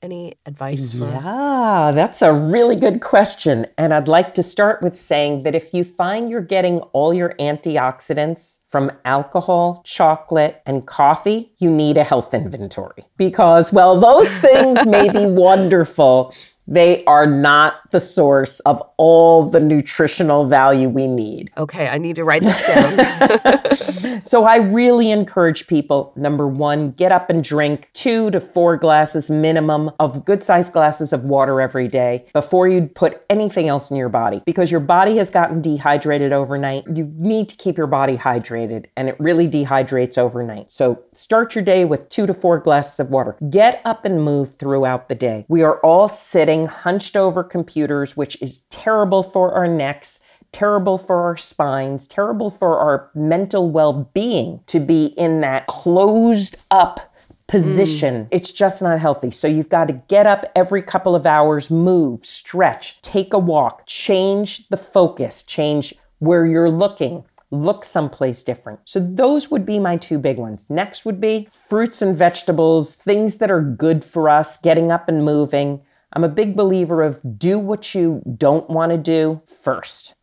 Any 0.00 0.34
advice 0.46 0.92
for 0.92 1.08
yeah, 1.08 1.18
us? 1.18 1.24
Yeah, 1.26 1.90
that's 1.92 2.22
a 2.22 2.32
really 2.32 2.76
good 2.76 3.00
question. 3.00 3.66
And 3.76 3.92
I'd 3.92 4.06
like 4.06 4.32
to 4.34 4.44
start 4.44 4.80
with 4.80 4.96
saying 4.96 5.42
that 5.42 5.56
if 5.56 5.74
you 5.74 5.82
find 5.82 6.30
you're 6.30 6.40
getting 6.40 6.78
all 6.92 7.12
your 7.12 7.34
antioxidants 7.40 8.58
from 8.68 8.92
alcohol, 9.04 9.82
chocolate, 9.84 10.62
and 10.64 10.86
coffee, 10.86 11.52
you 11.58 11.68
need 11.68 11.96
a 11.96 12.04
health 12.04 12.32
inventory. 12.32 13.06
Because, 13.16 13.72
well, 13.72 13.98
those 13.98 14.30
things 14.38 14.86
may 14.86 15.10
be 15.10 15.26
wonderful 15.26 16.32
they 16.68 17.02
are 17.06 17.26
not 17.26 17.87
the 17.90 18.00
source 18.00 18.60
of 18.60 18.82
all 18.96 19.48
the 19.48 19.60
nutritional 19.60 20.46
value 20.46 20.88
we 20.88 21.06
need. 21.06 21.50
Okay, 21.56 21.88
I 21.88 21.98
need 21.98 22.16
to 22.16 22.24
write 22.24 22.42
this 22.42 22.64
down. 22.66 24.22
so 24.24 24.44
I 24.44 24.56
really 24.56 25.10
encourage 25.10 25.66
people 25.66 26.12
number 26.16 26.46
one, 26.46 26.92
get 26.92 27.12
up 27.12 27.30
and 27.30 27.42
drink 27.42 27.88
two 27.92 28.30
to 28.30 28.40
four 28.40 28.76
glasses 28.76 29.30
minimum 29.30 29.90
of 29.98 30.24
good 30.24 30.42
sized 30.42 30.72
glasses 30.72 31.12
of 31.12 31.24
water 31.24 31.60
every 31.60 31.88
day 31.88 32.26
before 32.32 32.68
you 32.68 32.86
put 32.94 33.22
anything 33.30 33.68
else 33.68 33.90
in 33.90 33.96
your 33.96 34.08
body 34.08 34.42
because 34.44 34.70
your 34.70 34.80
body 34.80 35.16
has 35.16 35.30
gotten 35.30 35.62
dehydrated 35.62 36.32
overnight. 36.32 36.84
You 36.92 37.12
need 37.16 37.48
to 37.48 37.56
keep 37.56 37.76
your 37.76 37.86
body 37.86 38.16
hydrated 38.16 38.86
and 38.96 39.08
it 39.08 39.16
really 39.18 39.48
dehydrates 39.48 40.18
overnight. 40.18 40.70
So 40.70 41.04
start 41.12 41.54
your 41.54 41.64
day 41.64 41.84
with 41.84 42.08
two 42.08 42.26
to 42.26 42.34
four 42.34 42.58
glasses 42.58 43.00
of 43.00 43.10
water. 43.10 43.36
Get 43.50 43.80
up 43.84 44.04
and 44.04 44.22
move 44.22 44.56
throughout 44.56 45.08
the 45.08 45.14
day. 45.14 45.46
We 45.48 45.62
are 45.62 45.78
all 45.80 46.08
sitting 46.08 46.66
hunched 46.66 47.16
over 47.16 47.42
computers, 47.44 47.77
which 47.86 48.40
is 48.40 48.58
terrible 48.70 49.22
for 49.22 49.52
our 49.52 49.68
necks, 49.68 50.20
terrible 50.52 50.98
for 50.98 51.22
our 51.24 51.36
spines, 51.36 52.06
terrible 52.06 52.50
for 52.50 52.78
our 52.78 53.10
mental 53.14 53.70
well 53.70 54.10
being 54.14 54.60
to 54.66 54.80
be 54.80 55.06
in 55.16 55.40
that 55.40 55.66
closed 55.66 56.56
up 56.70 57.14
position. 57.48 58.24
Mm. 58.24 58.28
It's 58.30 58.52
just 58.52 58.80
not 58.82 58.98
healthy. 58.98 59.30
So 59.30 59.48
you've 59.48 59.68
got 59.68 59.86
to 59.88 59.94
get 60.08 60.26
up 60.26 60.46
every 60.54 60.82
couple 60.82 61.16
of 61.16 61.26
hours, 61.26 61.70
move, 61.70 62.24
stretch, 62.24 63.00
take 63.02 63.32
a 63.32 63.38
walk, 63.38 63.86
change 63.86 64.68
the 64.68 64.76
focus, 64.76 65.42
change 65.42 65.94
where 66.18 66.46
you're 66.46 66.70
looking. 66.70 67.24
Look 67.50 67.82
someplace 67.84 68.42
different. 68.42 68.80
So, 68.84 69.00
those 69.00 69.50
would 69.50 69.64
be 69.64 69.78
my 69.78 69.96
two 69.96 70.18
big 70.18 70.36
ones. 70.36 70.68
Next 70.68 71.06
would 71.06 71.18
be 71.18 71.48
fruits 71.50 72.02
and 72.02 72.14
vegetables, 72.14 72.94
things 72.94 73.38
that 73.38 73.50
are 73.50 73.62
good 73.62 74.04
for 74.04 74.28
us, 74.28 74.58
getting 74.58 74.92
up 74.92 75.08
and 75.08 75.24
moving, 75.24 75.80
I'm 76.12 76.24
a 76.24 76.28
big 76.28 76.56
believer 76.56 77.02
of 77.02 77.20
do 77.38 77.58
what 77.58 77.94
you 77.94 78.22
don't 78.36 78.68
want 78.70 78.92
to 78.92 78.98
do 78.98 79.42
first. 79.46 80.14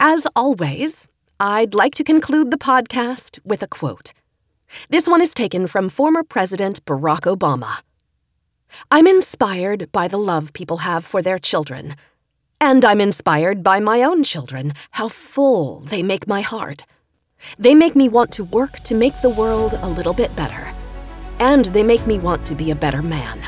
As 0.00 0.26
always, 0.34 1.06
I'd 1.38 1.72
like 1.72 1.94
to 1.94 2.04
conclude 2.04 2.50
the 2.50 2.58
podcast 2.58 3.38
with 3.44 3.62
a 3.62 3.68
quote. 3.68 4.12
This 4.88 5.06
one 5.06 5.22
is 5.22 5.32
taken 5.32 5.68
from 5.68 5.88
former 5.88 6.24
President 6.24 6.84
Barack 6.84 7.32
Obama. 7.32 7.78
I'm 8.90 9.06
inspired 9.06 9.92
by 9.92 10.08
the 10.08 10.18
love 10.18 10.52
people 10.52 10.78
have 10.78 11.04
for 11.04 11.22
their 11.22 11.38
children. 11.38 11.94
And 12.60 12.84
I'm 12.84 13.00
inspired 13.00 13.62
by 13.62 13.78
my 13.78 14.02
own 14.02 14.24
children, 14.24 14.72
how 14.92 15.08
full 15.08 15.80
they 15.80 16.02
make 16.02 16.26
my 16.26 16.40
heart. 16.40 16.84
They 17.56 17.74
make 17.74 17.94
me 17.94 18.08
want 18.08 18.32
to 18.32 18.44
work 18.44 18.80
to 18.80 18.96
make 18.96 19.20
the 19.22 19.30
world 19.30 19.74
a 19.74 19.88
little 19.88 20.14
bit 20.14 20.34
better. 20.34 20.74
And 21.38 21.66
they 21.66 21.84
make 21.84 22.04
me 22.04 22.18
want 22.18 22.44
to 22.46 22.56
be 22.56 22.72
a 22.72 22.74
better 22.76 23.02
man. 23.02 23.40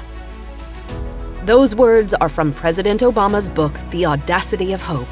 Those 1.44 1.74
words 1.74 2.14
are 2.14 2.28
from 2.28 2.52
President 2.52 3.00
Obama's 3.00 3.48
book, 3.48 3.76
The 3.90 4.06
Audacity 4.06 4.72
of 4.72 4.82
Hope 4.82 5.08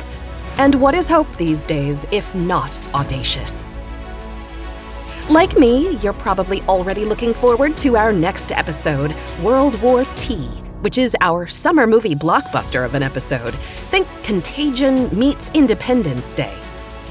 and 0.58 0.74
what 0.74 0.94
is 0.94 1.08
hope 1.08 1.36
these 1.36 1.66
days, 1.66 2.06
if 2.10 2.34
not 2.34 2.80
audacious? 2.94 3.62
Like 5.30 5.56
me, 5.56 5.96
you're 5.96 6.12
probably 6.12 6.60
already 6.62 7.04
looking 7.04 7.32
forward 7.32 7.76
to 7.78 7.96
our 7.96 8.12
next 8.12 8.52
episode, 8.52 9.14
World 9.42 9.80
War 9.80 10.04
T, 10.16 10.46
which 10.80 10.98
is 10.98 11.16
our 11.20 11.46
summer 11.46 11.86
movie 11.86 12.14
blockbuster 12.14 12.84
of 12.84 12.94
an 12.94 13.02
episode. 13.02 13.54
Think 13.90 14.06
Contagion 14.22 15.08
meets 15.18 15.50
Independence 15.54 16.34
Day. 16.34 16.54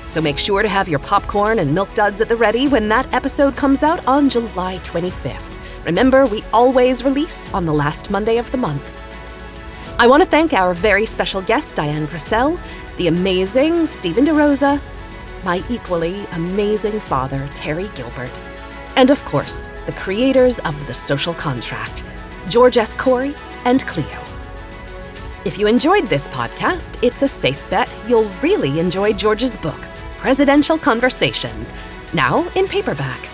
So 0.09 0.21
make 0.21 0.37
sure 0.37 0.61
to 0.61 0.69
have 0.69 0.87
your 0.87 0.99
popcorn 0.99 1.57
and 1.57 1.73
milk 1.73 1.91
duds 1.95 2.21
at 2.21 2.29
the 2.29 2.35
ready 2.35 2.67
when 2.67 2.87
that 2.89 3.11
episode 3.13 3.55
comes 3.55 3.81
out 3.81 4.05
on 4.05 4.29
July 4.29 4.77
25th. 4.83 5.57
Remember, 5.85 6.25
we 6.27 6.43
always 6.53 7.03
release 7.03 7.51
on 7.51 7.65
the 7.65 7.73
last 7.73 8.11
Monday 8.11 8.37
of 8.37 8.49
the 8.51 8.57
month. 8.57 8.91
I 9.97 10.07
want 10.07 10.21
to 10.21 10.29
thank 10.29 10.53
our 10.53 10.73
very 10.73 11.05
special 11.05 11.41
guest, 11.41 11.75
Dian 11.75 12.07
Griesel, 12.07 12.59
the 12.97 13.07
amazing 13.07 13.85
Stephen 13.85 14.25
DeRosa, 14.25 14.81
my 15.43 15.63
equally 15.69 16.25
amazing 16.33 16.99
father, 16.99 17.49
Terry 17.53 17.89
Gilbert, 17.95 18.41
and 18.95 19.11
of 19.11 19.23
course, 19.25 19.67
the 19.85 19.91
creators 19.93 20.59
of 20.59 20.87
The 20.87 20.93
Social 20.93 21.33
Contract, 21.33 22.03
George 22.49 22.77
S. 22.77 22.95
Corey 22.95 23.35
and 23.65 23.85
Cleo. 23.87 24.23
If 25.45 25.57
you 25.57 25.67
enjoyed 25.67 26.07
this 26.07 26.27
podcast, 26.29 26.97
it's 27.03 27.21
a 27.21 27.27
safe 27.27 27.69
bet 27.69 27.93
you'll 28.07 28.29
really 28.41 28.79
enjoy 28.79 29.13
George's 29.13 29.57
book, 29.57 29.81
Presidential 30.17 30.77
Conversations, 30.77 31.73
now 32.13 32.47
in 32.55 32.67
paperback. 32.67 33.27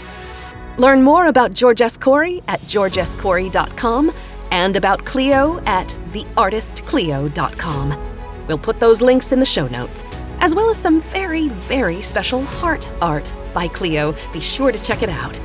Learn 0.78 1.03
more 1.03 1.28
about 1.28 1.53
George 1.53 1.82
S. 1.82 1.97
Corey 1.97 2.41
at 2.47 2.62
georgescorey.com 2.62 4.14
and 4.51 4.76
about 4.76 5.05
Cleo 5.05 5.60
at 5.66 5.88
theartistcleo.com. 6.12 8.09
We'll 8.50 8.58
put 8.58 8.80
those 8.80 9.00
links 9.00 9.32
in 9.32 9.39
the 9.39 9.45
show 9.45 9.68
notes. 9.68 10.04
as 10.41 10.56
well 10.56 10.70
as 10.70 10.78
some 10.78 11.02
very, 11.02 11.50
very 11.50 12.02
special 12.02 12.41
heart 12.43 12.89
art 13.02 13.34
by 13.54 13.68
Cleo. 13.68 14.16
Be 14.32 14.39
sure 14.39 14.72
to 14.72 14.82
check 14.82 15.04
it 15.04 15.10
out. 15.10 15.38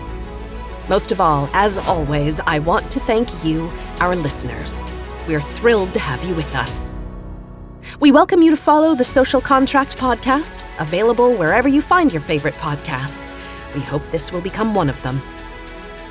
Most 0.89 1.11
of 1.11 1.21
all, 1.21 1.51
as 1.53 1.79
always, 1.79 2.39
I 2.41 2.61
want 2.61 2.91
to 2.93 3.01
thank 3.01 3.29
you, 3.45 3.71
our 3.99 4.15
listeners. 4.15 4.79
We're 5.27 5.41
thrilled 5.41 5.93
to 5.95 5.99
have 5.99 6.23
you 6.25 6.35
with 6.37 6.55
us. 6.55 6.81
We 7.99 8.13
welcome 8.13 8.41
you 8.41 8.53
to 8.53 8.57
follow 8.57 8.95
the 8.95 9.05
Social 9.05 9.41
Contract 9.41 9.99
Podcast, 9.99 10.65
available 10.79 11.35
wherever 11.35 11.69
you 11.69 11.83
find 11.83 12.13
your 12.13 12.23
favorite 12.23 12.55
podcasts. 12.55 13.35
We 13.75 13.81
hope 13.81 14.03
this 14.13 14.31
will 14.31 14.43
become 14.43 14.75
one 14.77 14.89
of 14.89 15.03
them. 15.03 15.21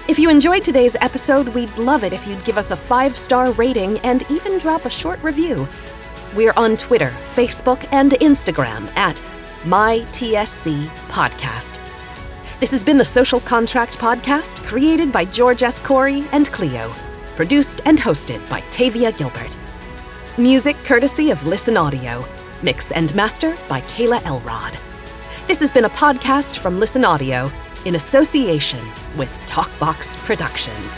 If 0.09 0.19
you 0.19 0.29
enjoyed 0.29 0.65
today's 0.65 0.97
episode, 0.99 1.47
we'd 1.47 1.75
love 1.77 2.03
it 2.03 2.11
if 2.11 2.27
you'd 2.27 2.43
give 2.43 2.57
us 2.57 2.71
a 2.71 2.75
five 2.75 3.17
star 3.17 3.53
rating 3.53 3.97
and 3.99 4.29
even 4.29 4.59
drop 4.59 4.83
a 4.83 4.89
short 4.89 5.23
review. 5.23 5.65
We're 6.35 6.53
on 6.57 6.77
Twitter, 6.77 7.13
Facebook, 7.35 7.87
and 7.91 8.13
Instagram 8.13 8.87
at 8.97 9.21
MyTSC 9.63 10.87
Podcast. 11.09 11.79
This 12.59 12.71
has 12.71 12.83
been 12.83 12.97
the 12.97 13.05
Social 13.05 13.39
Contract 13.39 13.99
Podcast, 13.99 14.63
created 14.63 15.11
by 15.11 15.25
George 15.25 15.61
S. 15.61 15.77
Corey 15.77 16.25
and 16.31 16.51
Cleo, 16.51 16.91
produced 17.35 17.81
and 17.85 17.99
hosted 17.99 18.47
by 18.49 18.61
Tavia 18.71 19.11
Gilbert. 19.11 19.55
Music 20.39 20.75
courtesy 20.83 21.29
of 21.29 21.45
Listen 21.45 21.77
Audio, 21.77 22.25
mix 22.63 22.91
and 22.91 23.13
master 23.13 23.55
by 23.69 23.81
Kayla 23.81 24.25
Elrod. 24.25 24.75
This 25.45 25.59
has 25.59 25.69
been 25.69 25.85
a 25.85 25.89
podcast 25.91 26.57
from 26.57 26.79
Listen 26.79 27.05
Audio 27.05 27.51
in 27.85 27.93
association 27.93 28.83
with 29.17 29.29
Talkbox 29.45 30.17
Productions. 30.25 30.95